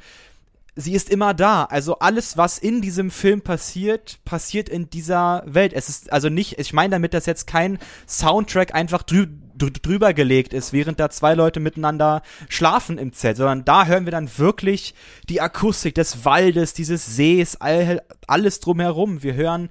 [0.80, 1.66] sie ist immer da.
[1.66, 5.74] Also alles, was in diesem Film passiert, passiert in dieser Welt.
[5.74, 9.28] Es ist also nicht, ich meine damit, dass jetzt kein Soundtrack einfach drü
[9.60, 14.12] drüber gelegt ist, während da zwei Leute miteinander schlafen im Zelt, sondern da hören wir
[14.12, 14.94] dann wirklich
[15.28, 19.22] die Akustik des Waldes, dieses Sees, all, alles drumherum.
[19.22, 19.68] Wir hören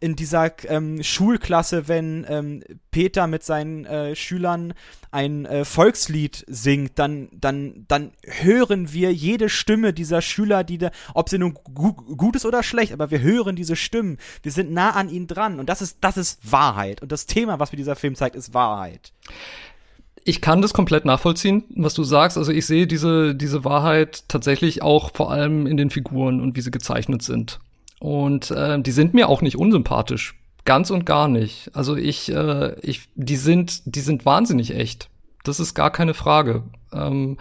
[0.00, 4.72] in dieser ähm, Schulklasse, wenn ähm, Peter mit seinen äh, Schülern
[5.10, 10.90] ein äh, Volkslied singt, dann, dann, dann hören wir jede Stimme dieser Schüler, die da,
[11.12, 14.16] ob sie nun gu gut ist oder schlecht, aber wir hören diese Stimmen.
[14.42, 17.02] Wir sind nah an ihnen dran und das ist, das ist Wahrheit.
[17.02, 19.12] Und das Thema, was mir dieser Film zeigt, ist Wahrheit.
[20.24, 22.38] Ich kann das komplett nachvollziehen, was du sagst.
[22.38, 26.60] Also ich sehe diese, diese Wahrheit tatsächlich auch vor allem in den Figuren und wie
[26.60, 27.60] sie gezeichnet sind.
[28.00, 30.34] Und äh, die sind mir auch nicht unsympathisch.
[30.64, 31.70] Ganz und gar nicht.
[31.74, 35.10] Also ich, äh, ich, die sind, die sind wahnsinnig echt.
[35.44, 36.64] Das ist gar keine Frage.
[36.92, 37.36] Ähm,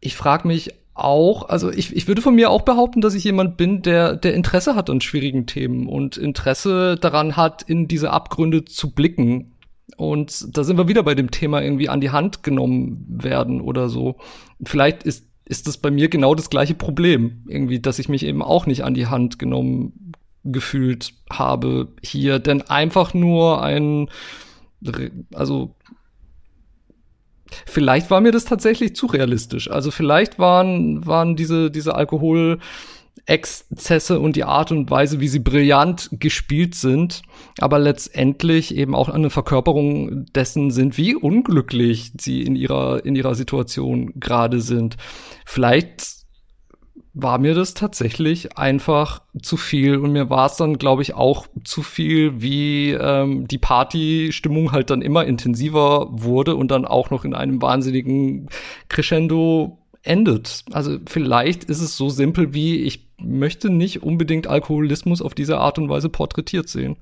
[0.00, 3.56] ich frage mich auch, also ich, ich würde von mir auch behaupten, dass ich jemand
[3.56, 8.64] bin, der, der Interesse hat an schwierigen Themen und Interesse daran hat, in diese Abgründe
[8.64, 9.54] zu blicken.
[9.96, 13.88] Und da sind wir wieder bei dem Thema irgendwie an die Hand genommen werden oder
[13.88, 14.16] so.
[14.64, 17.42] Vielleicht ist ist das bei mir genau das gleiche Problem.
[17.48, 20.12] Irgendwie, dass ich mich eben auch nicht an die Hand genommen
[20.44, 22.38] gefühlt habe hier.
[22.38, 24.10] Denn einfach nur ein,
[25.32, 25.74] also,
[27.64, 29.70] vielleicht war mir das tatsächlich zu realistisch.
[29.70, 32.58] Also vielleicht waren, waren diese, diese Alkohol,
[33.26, 37.22] Exzesse und die Art und Weise, wie sie brillant gespielt sind,
[37.58, 43.34] aber letztendlich eben auch eine Verkörperung dessen sind, wie unglücklich sie in ihrer, in ihrer
[43.34, 44.96] Situation gerade sind.
[45.44, 46.18] Vielleicht
[47.20, 51.48] war mir das tatsächlich einfach zu viel und mir war es dann, glaube ich, auch
[51.64, 57.24] zu viel, wie ähm, die Partystimmung halt dann immer intensiver wurde und dann auch noch
[57.24, 58.48] in einem wahnsinnigen
[58.88, 59.78] Crescendo
[60.08, 60.64] endet.
[60.72, 65.78] Also vielleicht ist es so simpel wie, ich möchte nicht unbedingt Alkoholismus auf diese Art
[65.78, 66.96] und Weise porträtiert sehen.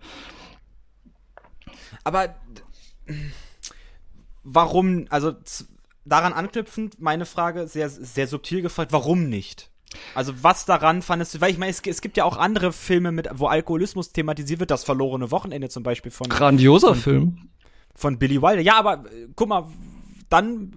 [2.05, 2.37] Aber
[4.45, 5.35] warum, also
[6.05, 9.71] daran anknüpfend, meine Frage sehr, sehr subtil gefragt, warum nicht?
[10.15, 13.13] Also was daran fandest du, weil ich meine, es, es, gibt ja auch andere Filme,
[13.13, 16.29] mit, wo Alkoholismus thematisiert wird, das verlorene Wochenende zum Beispiel von.
[16.29, 17.49] Grandioser von, Film.
[17.95, 18.63] Von Billy Wilder.
[18.63, 19.67] Ja, aber äh, guck mal,
[20.29, 20.73] dann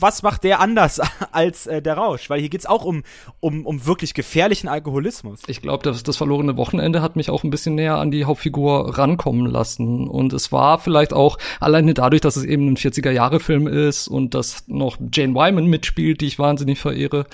[0.00, 1.00] was macht der anders
[1.32, 2.30] als äh, der Rausch?
[2.30, 3.02] Weil hier geht's auch um,
[3.40, 5.40] um, um wirklich gefährlichen Alkoholismus.
[5.46, 8.98] Ich glaube, das, das verlorene Wochenende hat mich auch ein bisschen näher an die Hauptfigur
[8.98, 10.08] rankommen lassen.
[10.08, 14.68] Und es war vielleicht auch alleine dadurch, dass es eben ein 40er-Jahre-Film ist und dass
[14.68, 17.26] noch Jane Wyman mitspielt, die ich wahnsinnig verehre,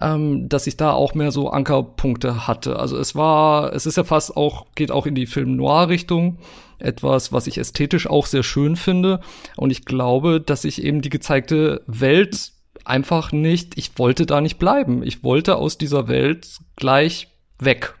[0.00, 2.78] ähm, dass ich da auch mehr so Ankerpunkte hatte.
[2.78, 6.38] Also es war, es ist ja fast auch, geht auch in die Film-Noir-Richtung
[6.78, 9.20] etwas, was ich ästhetisch auch sehr schön finde.
[9.56, 12.52] Und ich glaube, dass ich eben die gezeigte Welt
[12.84, 15.02] einfach nicht, ich wollte da nicht bleiben.
[15.02, 17.94] Ich wollte aus dieser Welt gleich weg.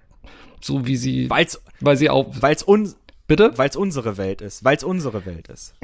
[0.60, 2.94] So wie sie, weil's, weil sie auch, weil's un,
[3.26, 3.56] bitte?
[3.56, 5.74] Weil's unsere Welt ist, weil's unsere Welt ist.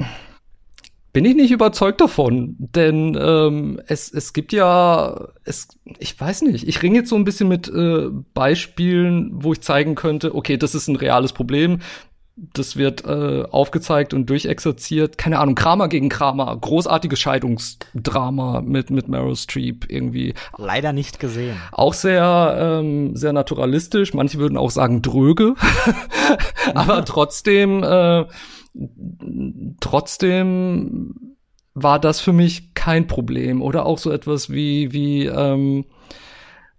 [1.13, 6.67] Bin ich nicht überzeugt davon, denn ähm, es, es gibt ja, es, ich weiß nicht,
[6.67, 10.75] ich ringe jetzt so ein bisschen mit äh, Beispielen, wo ich zeigen könnte, okay, das
[10.75, 11.79] ist ein reales Problem,
[12.37, 15.17] das wird äh, aufgezeigt und durchexerziert.
[15.17, 20.33] Keine Ahnung, Kramer gegen Kramer, großartiges Scheidungsdrama mit mit Meryl Streep irgendwie.
[20.57, 21.55] Leider nicht gesehen.
[21.71, 24.13] Auch sehr ähm, sehr naturalistisch.
[24.13, 25.55] Manche würden auch sagen dröge,
[26.73, 28.25] aber trotzdem äh,
[29.79, 31.37] trotzdem
[31.73, 35.85] war das für mich kein Problem oder auch so etwas wie wie ähm,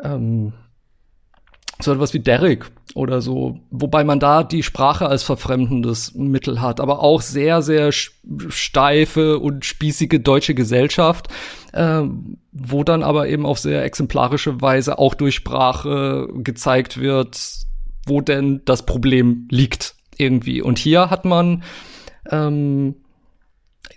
[0.03, 0.53] ähm,
[1.81, 6.81] so etwas wie Derek oder so, wobei man da die Sprache als verfremdendes Mittel hat,
[6.81, 11.29] aber auch sehr, sehr steife und spießige deutsche Gesellschaft,
[11.73, 12.03] äh,
[12.53, 17.39] wo dann aber eben auf sehr exemplarische Weise auch durch Sprache gezeigt wird,
[18.07, 20.63] wo denn das Problem liegt irgendwie.
[20.63, 21.63] Und hier hat man,
[22.31, 22.95] ähm,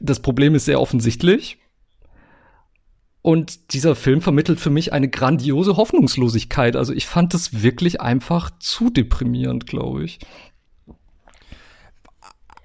[0.02, 1.58] das Problem ist sehr offensichtlich
[3.22, 6.76] und dieser Film vermittelt für mich eine grandiose Hoffnungslosigkeit.
[6.76, 10.20] Also ich fand es wirklich einfach zu deprimierend, glaube ich.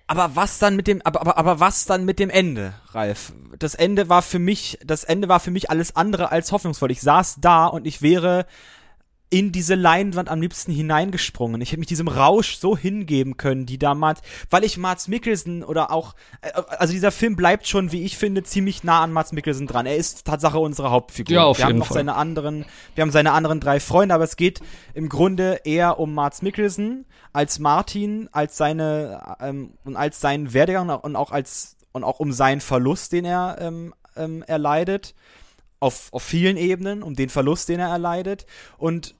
[0.07, 3.33] Aber was dann mit dem, aber, aber, aber was dann mit dem Ende, Ralf?
[3.59, 6.91] Das Ende war für mich, das Ende war für mich alles andere als hoffnungsvoll.
[6.91, 8.47] Ich saß da und ich wäre
[9.35, 11.61] in diese Leinwand am liebsten hineingesprungen.
[11.61, 15.91] Ich hätte mich diesem Rausch so hingeben können, die damals, weil ich Mats Mikkelsen oder
[15.91, 19.67] auch, äh, also dieser Film bleibt schon, wie ich finde, ziemlich nah an Mats Mikkelsen
[19.67, 19.87] dran.
[19.87, 21.35] Er ist Tatsache unsere Hauptfigur.
[21.35, 21.97] Ja, auf wir jeden haben noch Fall.
[21.97, 22.65] seine anderen,
[22.95, 24.61] wir haben seine anderen drei Freunde, aber es geht
[24.95, 30.91] im Grunde eher um Mats Mikkelsen als Martin, als seine ähm, und als seinen Werdegang
[30.91, 35.17] und auch als und auch um seinen Verlust, den er ähm, ähm, erleidet
[35.81, 38.47] auf, auf vielen Ebenen, um den Verlust, den er erleidet.
[38.79, 39.15] Und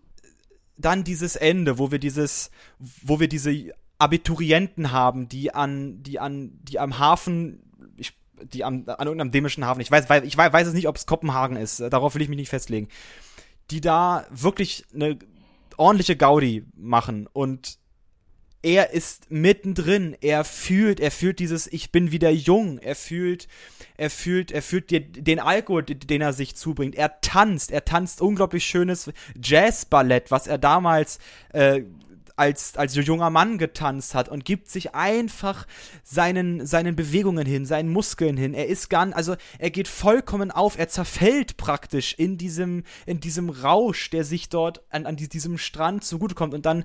[0.77, 6.59] dann dieses Ende, wo wir dieses, wo wir diese Abiturienten haben, die an, die an,
[6.63, 7.63] die am Hafen,
[7.97, 8.13] ich,
[8.53, 10.97] die am, an irgendeinem dämischen Hafen, ich weiß, weiß, ich weiß, weiß es nicht, ob
[10.97, 12.89] es Kopenhagen ist, darauf will ich mich nicht festlegen,
[13.71, 15.19] die da wirklich eine
[15.77, 17.79] ordentliche Gaudi machen und
[18.65, 23.47] er ist mittendrin, er fühlt, er fühlt dieses Ich bin wieder jung, er fühlt,
[23.99, 28.65] er fühlt, er fühlt den Alkohol, den er sich zubringt, er tanzt, er tanzt unglaublich
[28.65, 29.11] schönes
[29.41, 31.19] Jazzballett, was er damals
[31.53, 31.83] äh,
[32.37, 35.67] als, als junger Mann getanzt hat und gibt sich einfach
[36.03, 38.55] seinen, seinen Bewegungen hin, seinen Muskeln hin.
[38.55, 43.51] Er ist gar, also er geht vollkommen auf, er zerfällt praktisch in diesem, in diesem
[43.51, 46.55] Rausch, der sich dort an, an diesem Strand zugutekommt.
[46.55, 46.85] Und dann,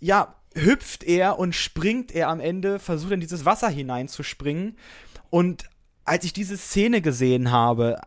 [0.00, 4.76] ja, hüpft er und springt er am Ende, versucht in dieses Wasser hineinzuspringen.
[5.30, 5.64] Und
[6.04, 8.00] als ich diese Szene gesehen habe,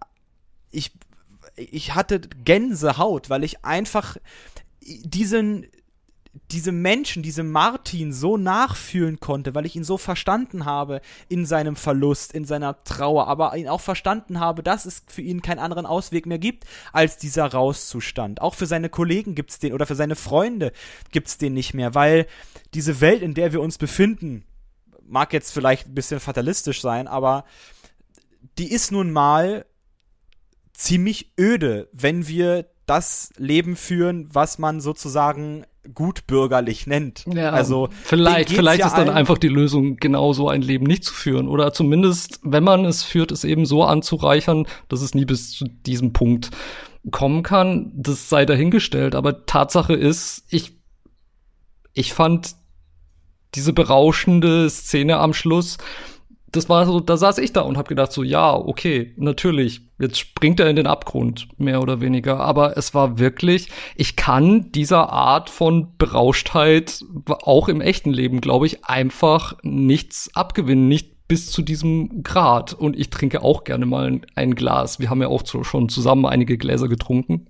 [0.72, 0.92] ich,
[1.56, 4.18] ich hatte Gänsehaut, weil ich einfach
[4.82, 5.68] diesen,
[6.52, 11.76] diese Menschen, diese Martin so nachfühlen konnte, weil ich ihn so verstanden habe in seinem
[11.76, 15.86] Verlust, in seiner Trauer, aber ihn auch verstanden habe, dass es für ihn keinen anderen
[15.86, 18.42] Ausweg mehr gibt als dieser Rauszustand.
[18.42, 20.72] Auch für seine Kollegen gibt's den oder für seine Freunde
[21.12, 22.28] gibt's den nicht mehr, weil
[22.74, 24.46] diese Welt, in der wir uns befinden,
[25.06, 27.46] mag jetzt vielleicht ein bisschen fatalistisch sein, aber
[28.58, 29.66] die ist nun mal
[30.74, 37.26] ziemlich öde, wenn wir das Leben führen, was man sozusagen gutbürgerlich nennt.
[37.34, 41.04] Ja, also vielleicht, vielleicht geht's ist dann einfach die Lösung, genau so ein Leben nicht
[41.04, 41.48] zu führen.
[41.48, 45.66] Oder zumindest, wenn man es führt, es eben so anzureichern, dass es nie bis zu
[45.66, 46.52] diesem Punkt
[47.12, 47.92] kommen kann.
[47.96, 49.14] Das sei dahingestellt.
[49.14, 50.78] Aber Tatsache ist, ich,
[51.94, 52.56] ich fand
[53.56, 55.78] diese berauschende Szene am Schluss,
[56.54, 60.20] das war so, da saß ich da und hab gedacht so, ja, okay, natürlich, jetzt
[60.20, 62.40] springt er in den Abgrund, mehr oder weniger.
[62.40, 68.68] Aber es war wirklich, ich kann dieser Art von Berauschtheit auch im echten Leben, glaube
[68.68, 72.74] ich, einfach nichts abgewinnen, nicht bis zu diesem Grad.
[72.74, 75.00] Und ich trinke auch gerne mal ein, ein Glas.
[75.00, 77.48] Wir haben ja auch zu, schon zusammen einige Gläser getrunken.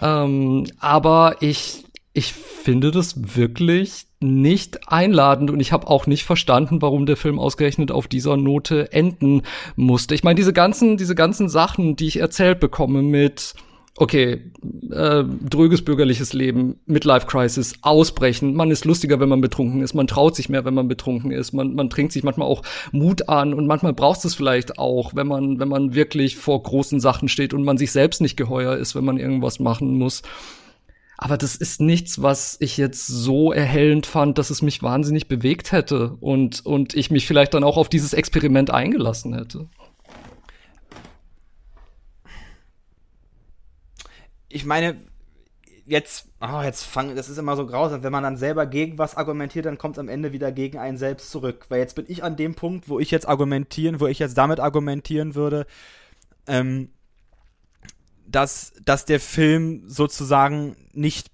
[0.00, 6.82] Ähm, aber ich, ich finde das wirklich nicht einladend und ich habe auch nicht verstanden,
[6.82, 9.42] warum der Film ausgerechnet auf dieser Note enden
[9.76, 10.14] musste.
[10.14, 13.54] Ich meine, diese ganzen, diese ganzen Sachen, die ich erzählt bekomme mit
[13.96, 14.40] okay,
[14.90, 18.54] äh, dröges bürgerliches Leben, Midlife Crisis, ausbrechen.
[18.54, 19.92] Man ist lustiger, wenn man betrunken ist.
[19.94, 21.52] Man traut sich mehr, wenn man betrunken ist.
[21.52, 25.26] Man, man trinkt sich manchmal auch Mut an und manchmal braucht es vielleicht auch, wenn
[25.26, 28.94] man, wenn man wirklich vor großen Sachen steht und man sich selbst nicht geheuer ist,
[28.94, 30.22] wenn man irgendwas machen muss.
[31.22, 35.70] Aber das ist nichts, was ich jetzt so erhellend fand, dass es mich wahnsinnig bewegt
[35.70, 39.68] hätte und, und ich mich vielleicht dann auch auf dieses Experiment eingelassen hätte.
[44.48, 44.96] Ich meine,
[45.86, 49.16] jetzt, oh, jetzt fangen, das ist immer so grausam, wenn man dann selber gegen was
[49.16, 51.66] argumentiert, dann kommt es am Ende wieder gegen einen selbst zurück.
[51.68, 54.58] Weil jetzt bin ich an dem Punkt, wo ich jetzt argumentieren, wo ich jetzt damit
[54.58, 55.66] argumentieren würde,
[56.48, 56.90] ähm,
[58.32, 61.30] dass, dass der Film sozusagen nicht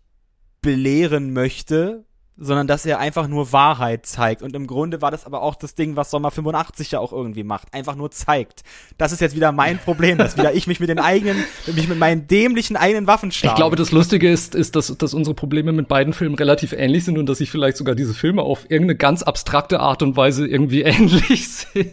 [0.60, 2.04] belehren möchte,
[2.40, 4.42] sondern dass er einfach nur Wahrheit zeigt.
[4.42, 7.42] Und im Grunde war das aber auch das Ding, was Sommer 85 ja auch irgendwie
[7.42, 7.74] macht.
[7.74, 8.62] Einfach nur zeigt.
[8.96, 11.98] Das ist jetzt wieder mein Problem, dass wieder ich mich mit den eigenen, mich mit
[11.98, 13.54] meinen dämlichen eigenen Waffen schlage.
[13.54, 17.04] Ich glaube, das Lustige ist, ist, dass, dass unsere Probleme mit beiden Filmen relativ ähnlich
[17.04, 20.46] sind und dass sich vielleicht sogar diese Filme auf irgendeine ganz abstrakte Art und Weise
[20.46, 21.92] irgendwie ähnlich sind.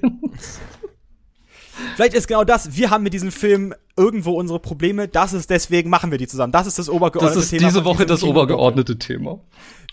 [1.95, 5.89] Vielleicht ist genau das, wir haben mit diesem Film irgendwo unsere Probleme, das ist deswegen
[5.89, 6.51] machen wir die zusammen.
[6.51, 7.35] Das ist das obergeordnete Thema.
[7.35, 9.39] Das ist Thema diese Woche das obergeordnete Thema.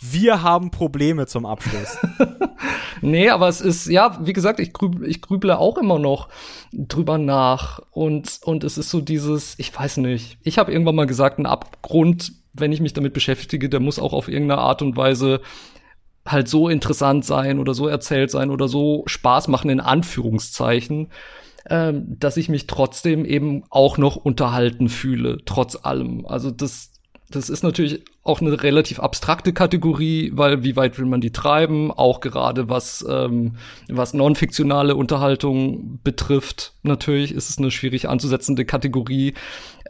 [0.00, 1.98] Wir haben Probleme zum Abschluss.
[3.00, 6.28] nee, aber es ist, ja, wie gesagt, ich, grüb, ich grüble auch immer noch
[6.72, 7.80] drüber nach.
[7.92, 11.46] Und, und es ist so dieses, ich weiß nicht, ich habe irgendwann mal gesagt, ein
[11.46, 15.40] Abgrund, wenn ich mich damit beschäftige, der muss auch auf irgendeine Art und Weise
[16.26, 21.08] halt so interessant sein oder so erzählt sein oder so Spaß machen in Anführungszeichen,
[21.68, 26.26] ähm, dass ich mich trotzdem eben auch noch unterhalten fühle, trotz allem.
[26.26, 26.92] Also das,
[27.30, 31.90] das ist natürlich auch eine relativ abstrakte Kategorie, weil wie weit will man die treiben?
[31.90, 33.56] Auch gerade was, ähm,
[33.88, 36.74] was non-fiktionale Unterhaltung betrifft.
[36.82, 39.34] Natürlich ist es eine schwierig anzusetzende Kategorie.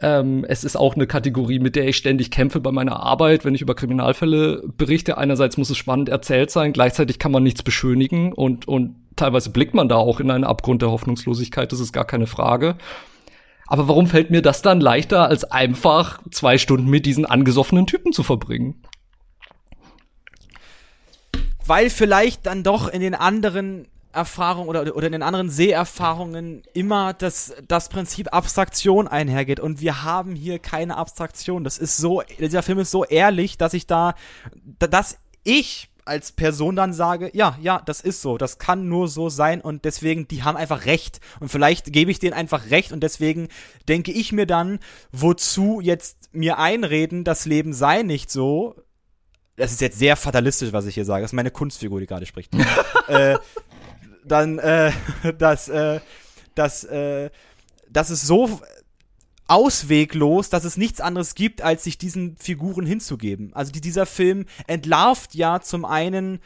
[0.01, 3.53] Ähm, es ist auch eine Kategorie, mit der ich ständig kämpfe bei meiner Arbeit, wenn
[3.53, 5.17] ich über Kriminalfälle berichte.
[5.19, 9.73] Einerseits muss es spannend erzählt sein, gleichzeitig kann man nichts beschönigen und, und teilweise blickt
[9.73, 12.75] man da auch in einen Abgrund der Hoffnungslosigkeit, das ist gar keine Frage.
[13.67, 18.11] Aber warum fällt mir das dann leichter, als einfach zwei Stunden mit diesen angesoffenen Typen
[18.11, 18.83] zu verbringen?
[21.65, 27.13] Weil vielleicht dann doch in den anderen Erfahrungen oder, oder in den anderen Seherfahrungen immer
[27.13, 29.61] das, das Prinzip Abstraktion einhergeht.
[29.61, 31.63] Und wir haben hier keine Abstraktion.
[31.63, 34.15] Das ist so, dieser Film ist so ehrlich, dass ich da,
[34.77, 39.29] dass ich als Person dann sage, ja, ja, das ist so, das kann nur so
[39.29, 41.19] sein und deswegen, die haben einfach recht.
[41.39, 43.47] Und vielleicht gebe ich denen einfach recht und deswegen
[43.87, 44.79] denke ich mir dann,
[45.11, 48.75] wozu jetzt mir einreden, das Leben sei nicht so.
[49.55, 51.21] Das ist jetzt sehr fatalistisch, was ich hier sage.
[51.21, 52.51] Das ist meine Kunstfigur, die gerade spricht.
[53.07, 53.37] äh,
[54.25, 54.91] dann, äh,
[55.37, 55.99] dass, äh,
[56.55, 57.29] dass, äh,
[57.89, 58.61] dass es so
[59.47, 63.51] ausweglos, dass es nichts anderes gibt, als sich diesen Figuren hinzugeben.
[63.53, 66.39] Also die, dieser Film entlarvt ja zum einen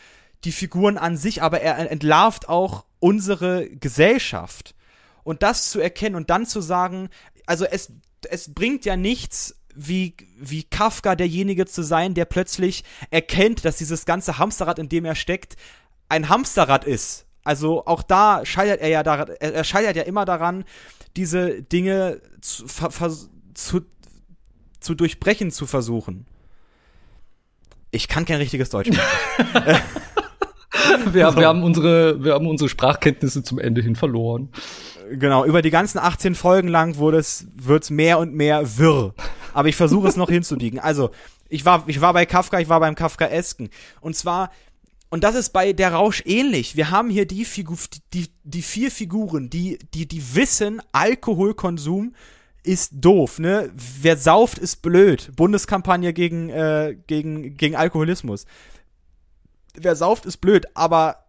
[0.44, 4.76] die Figuren an sich, aber er entlarvt auch unsere Gesellschaft.
[5.24, 7.10] Und das zu erkennen und dann zu sagen,
[7.46, 7.92] also es,
[8.30, 14.06] es bringt ja nichts, wie, wie Kafka derjenige zu sein, der plötzlich erkennt, dass dieses
[14.06, 15.56] ganze Hamsterrad, in dem er steckt,
[16.10, 17.26] ein Hamsterrad ist.
[17.44, 20.66] Also auch da scheitert er ja daran, er scheitert ja immer daran,
[21.18, 22.66] diese Dinge zu,
[23.54, 23.82] zu,
[24.80, 26.26] zu durchbrechen zu versuchen.
[27.92, 29.82] Ich kann kein richtiges Deutsch sprechen.
[31.12, 34.50] wir, wir, haben unsere, wir haben unsere Sprachkenntnisse zum Ende hin verloren.
[35.12, 39.14] Genau, über die ganzen 18 Folgen lang wurde es, wird's mehr und mehr wirr.
[39.54, 40.80] Aber ich versuche es noch hinzubiegen.
[40.80, 41.12] Also,
[41.50, 43.70] ich war, ich war bei Kafka, ich war beim Kafkaesken.
[44.02, 44.52] Und zwar,
[45.10, 46.76] und das ist bei der Rausch ähnlich.
[46.76, 47.78] Wir haben hier die, Figur,
[48.14, 52.14] die, die vier Figuren, die, die, die wissen, Alkoholkonsum
[52.64, 53.72] ist doof, ne?
[53.74, 55.32] Wer sauft, ist blöd.
[55.36, 58.46] Bundeskampagne gegen, äh, gegen, gegen Alkoholismus.
[59.74, 61.28] Wer sauft, ist blöd, aber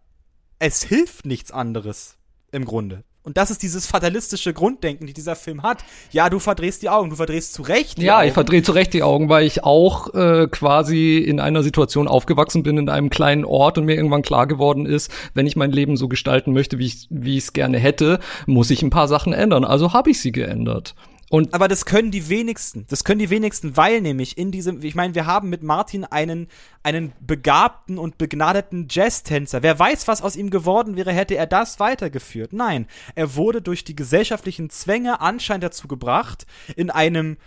[0.59, 2.17] es hilft nichts anderes
[2.51, 3.03] im Grunde.
[3.21, 5.83] Und das ist dieses fatalistische Grunddenken, die dieser Film hat.
[6.11, 8.23] Ja, du verdrehst die Augen, du verdrehst zu Recht die ja, Augen.
[8.23, 12.07] Ja, ich verdrehe zu Recht die Augen, weil ich auch äh, quasi in einer Situation
[12.07, 15.71] aufgewachsen bin, in einem kleinen Ort und mir irgendwann klar geworden ist, wenn ich mein
[15.71, 19.09] Leben so gestalten möchte, wie ich wie ich es gerne hätte, muss ich ein paar
[19.09, 19.65] Sachen ändern.
[19.65, 20.95] Also habe ich sie geändert.
[21.29, 22.85] Und aber das können die wenigsten.
[22.89, 26.47] Das können die wenigsten, weil nämlich in diesem, ich meine, wir haben mit Martin einen,
[26.81, 29.61] einen begabten und begnadeten Jazztänzer.
[29.61, 32.51] Wer weiß, was aus ihm geworden wäre, hätte er das weitergeführt.
[32.51, 37.37] Nein, er wurde durch die gesellschaftlichen Zwänge anscheinend dazu gebracht, in einem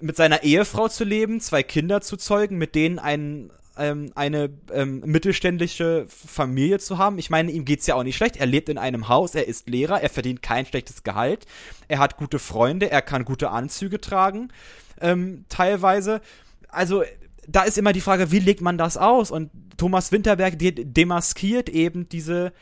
[0.00, 5.00] mit seiner Ehefrau zu leben, zwei Kinder zu zeugen, mit denen ein, ähm, eine ähm,
[5.00, 7.18] mittelständische Familie zu haben.
[7.18, 8.36] Ich meine, ihm geht's ja auch nicht schlecht.
[8.36, 11.46] Er lebt in einem Haus, er ist Lehrer, er verdient kein schlechtes Gehalt,
[11.88, 14.52] er hat gute Freunde, er kann gute Anzüge tragen,
[15.00, 16.20] ähm, teilweise.
[16.68, 17.02] Also
[17.48, 19.30] da ist immer die Frage, wie legt man das aus?
[19.30, 22.52] Und Thomas Winterberg de demaskiert eben diese.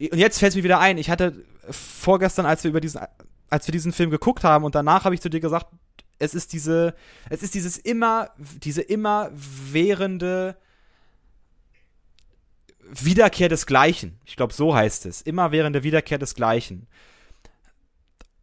[0.00, 0.98] Und jetzt fällt es mir wieder ein.
[0.98, 3.00] Ich hatte vorgestern, als wir über diesen,
[3.48, 5.66] als wir diesen Film geguckt haben, und danach habe ich zu dir gesagt,
[6.20, 6.94] es ist diese,
[7.28, 10.56] es ist dieses immer, diese immer währende
[12.90, 14.20] Wiederkehr des Gleichen.
[14.24, 15.22] Ich glaube, so heißt es.
[15.22, 16.86] Immer währende Wiederkehr des Gleichen.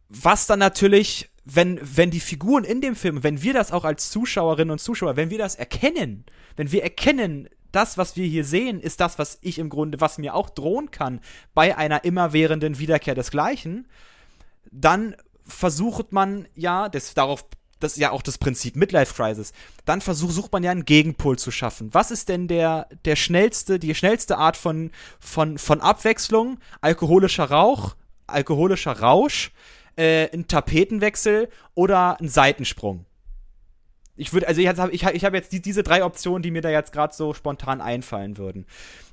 [0.08, 4.10] Was dann natürlich wenn, wenn die Figuren in dem Film, wenn wir das auch als
[4.10, 6.26] Zuschauerinnen und Zuschauer, wenn wir das erkennen,
[6.56, 10.18] wenn wir erkennen, das, was wir hier sehen, ist das, was ich im Grunde, was
[10.18, 11.20] mir auch drohen kann
[11.54, 13.86] bei einer immerwährenden Wiederkehr desgleichen,
[14.70, 17.46] dann versucht man ja, das darauf,
[17.80, 19.52] das ist ja auch das Prinzip Midlife Crisis,
[19.84, 21.92] dann versucht, sucht man ja einen Gegenpol zu schaffen.
[21.92, 26.58] Was ist denn der, der schnellste, die schnellste Art von, von, von Abwechslung?
[26.80, 29.52] Alkoholischer Rauch, alkoholischer Rausch,
[29.96, 33.04] äh, ein Tapetenwechsel oder ein Seitensprung.
[34.16, 36.62] Ich würde, also ich habe ich, ich hab jetzt die, diese drei Optionen, die mir
[36.62, 38.66] da jetzt gerade so spontan einfallen würden.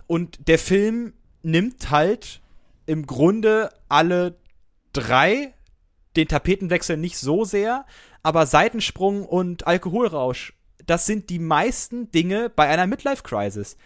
[0.08, 1.14] Und der Film
[1.44, 2.42] nimmt halt
[2.86, 4.38] im Grunde alle
[4.94, 5.54] drei,
[6.16, 7.86] den Tapetenwechsel nicht so sehr,
[8.24, 10.54] aber Seitensprung und Alkoholrausch,
[10.86, 13.78] das sind die meisten Dinge bei einer Midlife-Crisis.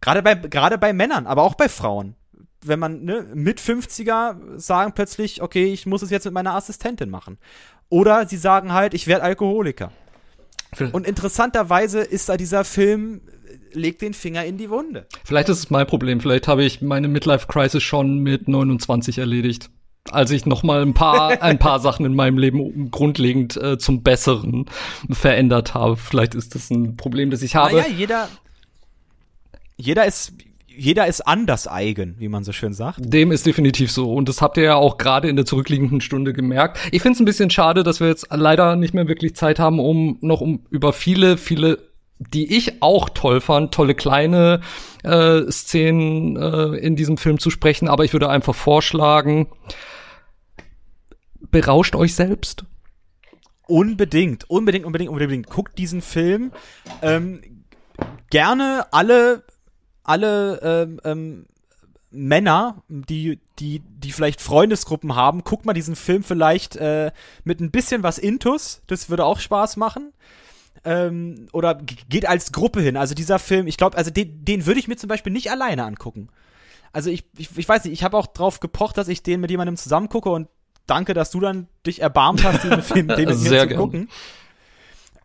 [0.00, 2.16] Gerade bei, gerade bei Männern, aber auch bei Frauen
[2.64, 7.10] wenn man ne, mit 50er sagen plötzlich, okay, ich muss es jetzt mit meiner Assistentin
[7.10, 7.38] machen.
[7.88, 9.92] Oder sie sagen halt, ich werde Alkoholiker.
[10.92, 13.20] Und interessanterweise ist da dieser Film
[13.72, 15.06] legt den Finger in die Wunde.
[15.24, 16.20] Vielleicht ist es mein Problem.
[16.20, 19.70] Vielleicht habe ich meine Midlife Crisis schon mit 29 erledigt,
[20.10, 24.02] als ich noch mal ein paar ein paar Sachen in meinem Leben grundlegend äh, zum
[24.02, 24.66] Besseren
[25.10, 25.96] verändert habe.
[25.96, 27.76] Vielleicht ist das ein Problem, das ich habe.
[27.76, 28.28] Naja, jeder
[29.76, 30.32] jeder ist
[30.74, 32.98] jeder ist anders eigen, wie man so schön sagt.
[32.98, 34.14] Dem ist definitiv so.
[34.14, 36.78] Und das habt ihr ja auch gerade in der zurückliegenden Stunde gemerkt.
[36.92, 39.78] Ich finde es ein bisschen schade, dass wir jetzt leider nicht mehr wirklich Zeit haben,
[39.78, 41.91] um noch um über viele, viele
[42.32, 44.60] die ich auch toll fand, tolle kleine
[45.02, 49.48] äh, Szenen äh, in diesem Film zu sprechen, aber ich würde einfach vorschlagen,
[51.50, 52.64] berauscht euch selbst.
[53.66, 55.48] Unbedingt, unbedingt, unbedingt, unbedingt.
[55.48, 56.52] Guckt diesen Film.
[57.00, 57.40] Ähm,
[58.30, 59.44] gerne alle
[60.04, 61.46] alle ähm, ähm,
[62.10, 67.10] Männer, die, die, die vielleicht Freundesgruppen haben, guckt mal diesen Film vielleicht äh,
[67.44, 68.82] mit ein bisschen was Intus.
[68.86, 70.12] Das würde auch Spaß machen.
[70.84, 72.96] Ähm, oder geht als Gruppe hin.
[72.96, 75.84] Also dieser Film, ich glaube, also den, den würde ich mir zum Beispiel nicht alleine
[75.84, 76.28] angucken.
[76.92, 79.50] Also ich, ich, ich weiß nicht, ich habe auch drauf gepocht, dass ich den mit
[79.50, 80.48] jemandem zusammen gucke und
[80.86, 83.76] danke, dass du dann dich erbarmt hast, den Film den mit mir zu gern.
[83.76, 84.08] gucken.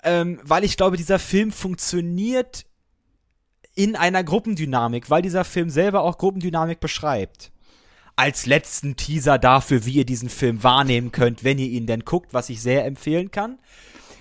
[0.03, 2.65] Ähm, weil ich glaube, dieser Film funktioniert
[3.75, 7.51] in einer Gruppendynamik, weil dieser Film selber auch Gruppendynamik beschreibt.
[8.15, 12.33] Als letzten Teaser dafür, wie ihr diesen Film wahrnehmen könnt, wenn ihr ihn denn guckt,
[12.33, 13.59] was ich sehr empfehlen kann.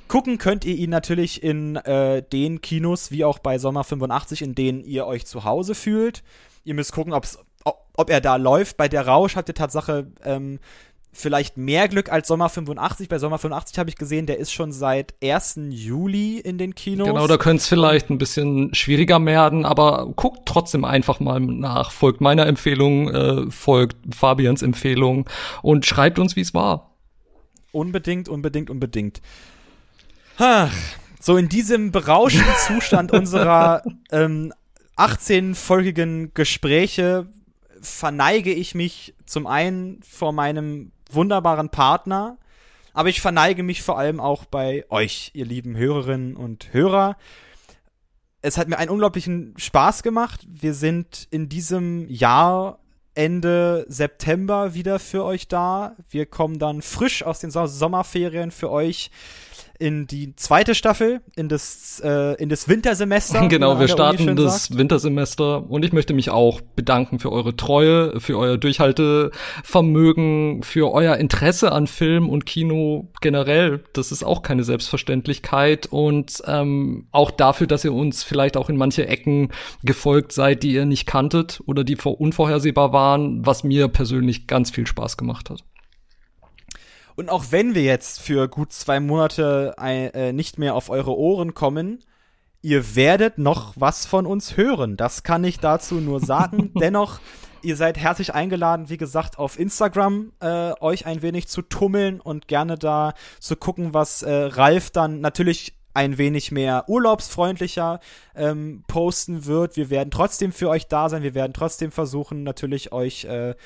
[0.09, 4.55] Gucken könnt ihr ihn natürlich in äh, den Kinos, wie auch bei Sommer 85, in
[4.55, 6.23] denen ihr euch zu Hause fühlt.
[6.65, 8.77] Ihr müsst gucken, ob's, ob, ob er da läuft.
[8.77, 10.61] Bei der Rausch habt ihr Tatsache ähm,
[11.17, 13.09] vielleicht mehr Glück als Sommer 85.
[13.09, 15.61] Bei Sommer 85 habe ich gesehen, der ist schon seit 1.
[15.71, 17.09] Juli in den Kinos.
[17.09, 21.91] Genau, da könnte es vielleicht ein bisschen schwieriger werden, aber guckt trotzdem einfach mal nach.
[21.91, 25.29] Folgt meiner Empfehlung, äh, folgt Fabians Empfehlung
[25.63, 26.93] und schreibt uns, wie es war.
[27.73, 29.21] Unbedingt, unbedingt, unbedingt.
[30.39, 30.75] Ach,
[31.19, 34.53] so in diesem berauschenden Zustand unserer ähm,
[34.97, 37.27] 18-folgigen Gespräche
[37.81, 42.37] verneige ich mich zum einen vor meinem wunderbaren Partner.
[42.93, 47.17] Aber ich verneige mich vor allem auch bei euch, ihr lieben Hörerinnen und Hörer.
[48.43, 50.47] Es hat mir einen unglaublichen Spaß gemacht.
[50.49, 52.79] Wir sind in diesem Jahr
[53.15, 55.97] Ende September wieder für euch da.
[56.11, 59.11] Wir kommen dann frisch aus den Sommerferien für euch
[59.79, 63.47] in die zweite Staffel, in das, äh, in das Wintersemester.
[63.57, 64.79] Genau, wir starten das sagt.
[64.79, 71.17] Wintersemester und ich möchte mich auch bedanken für eure Treue, für euer Durchhaltevermögen, für euer
[71.17, 73.85] Interesse an Film und Kino generell.
[73.93, 78.77] Das ist auch keine Selbstverständlichkeit und ähm, auch dafür, dass ihr uns vielleicht auch in
[78.77, 79.51] manche Ecken
[79.83, 84.87] gefolgt seid, die ihr nicht kanntet oder die unvorhersehbar waren, was mir persönlich ganz viel
[84.87, 85.65] Spaß gemacht hat.
[87.17, 91.55] Und auch wenn wir jetzt für gut zwei Monate äh, nicht mehr auf eure Ohren
[91.55, 92.01] kommen,
[92.63, 94.97] ihr werdet noch was von uns hören.
[94.97, 96.73] Das kann ich dazu nur sagen.
[96.81, 97.21] Dennoch,
[97.63, 102.47] Ihr seid herzlich eingeladen, wie gesagt, auf Instagram äh, euch ein wenig zu tummeln und
[102.47, 107.99] gerne da zu gucken, was äh, Ralf dann natürlich ein wenig mehr urlaubsfreundlicher
[108.37, 109.77] ähm, posten wird.
[109.77, 111.25] Wir werden trotzdem für euch da sein.
[111.25, 113.57] Wir werden trotzdem versuchen, natürlich euch, äh,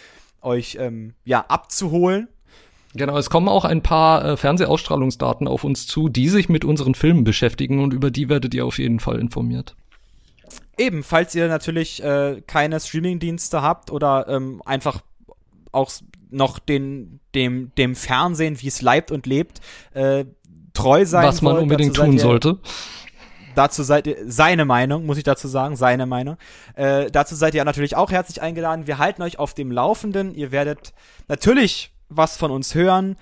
[0.41, 2.29] euch ähm, ja, abzuholen.
[2.95, 6.95] Genau, es kommen auch ein paar äh, Fernsehausstrahlungsdaten auf uns zu, die sich mit unseren
[6.95, 9.77] Filmen beschäftigen und über die werdet ihr auf jeden Fall informiert.
[10.77, 15.03] Eben, falls ihr natürlich äh, keine Streamingdienste habt oder ähm, einfach
[15.73, 15.91] auch
[16.31, 19.61] noch den, dem, dem Fernsehen, wie es leibt und lebt,
[19.95, 20.25] äh,
[20.73, 22.59] treu sein Was man wollt, unbedingt tun ihr, sollte.
[23.55, 26.37] Dazu seid ihr, seine Meinung, muss ich dazu sagen, seine Meinung.
[26.75, 28.87] Äh, dazu seid ihr natürlich auch herzlich eingeladen.
[28.87, 30.35] Wir halten euch auf dem Laufenden.
[30.35, 30.93] Ihr werdet
[31.29, 33.17] natürlich was von uns hören.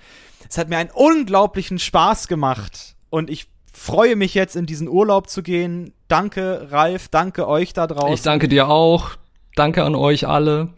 [0.49, 5.29] Es hat mir einen unglaublichen Spaß gemacht und ich freue mich jetzt in diesen Urlaub
[5.29, 5.93] zu gehen.
[6.07, 8.13] Danke, Ralf, danke euch da draußen.
[8.13, 9.11] Ich danke dir auch.
[9.55, 10.73] Danke an euch alle.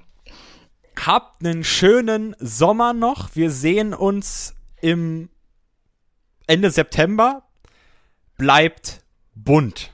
[0.99, 3.35] Habt einen schönen Sommer noch.
[3.35, 5.29] Wir sehen uns im
[6.47, 7.43] Ende September.
[8.37, 9.01] Bleibt
[9.35, 9.93] bunt.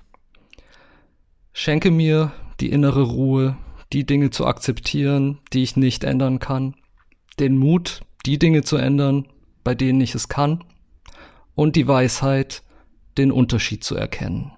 [1.54, 3.58] Schenke mir die innere Ruhe,
[3.94, 6.76] die Dinge zu akzeptieren, die ich nicht ändern kann.
[7.40, 9.26] Den Mut, die Dinge zu ändern,
[9.64, 10.64] bei denen ich es kann.
[11.56, 12.62] Und die Weisheit,
[13.18, 14.52] den Unterschied zu erkennen.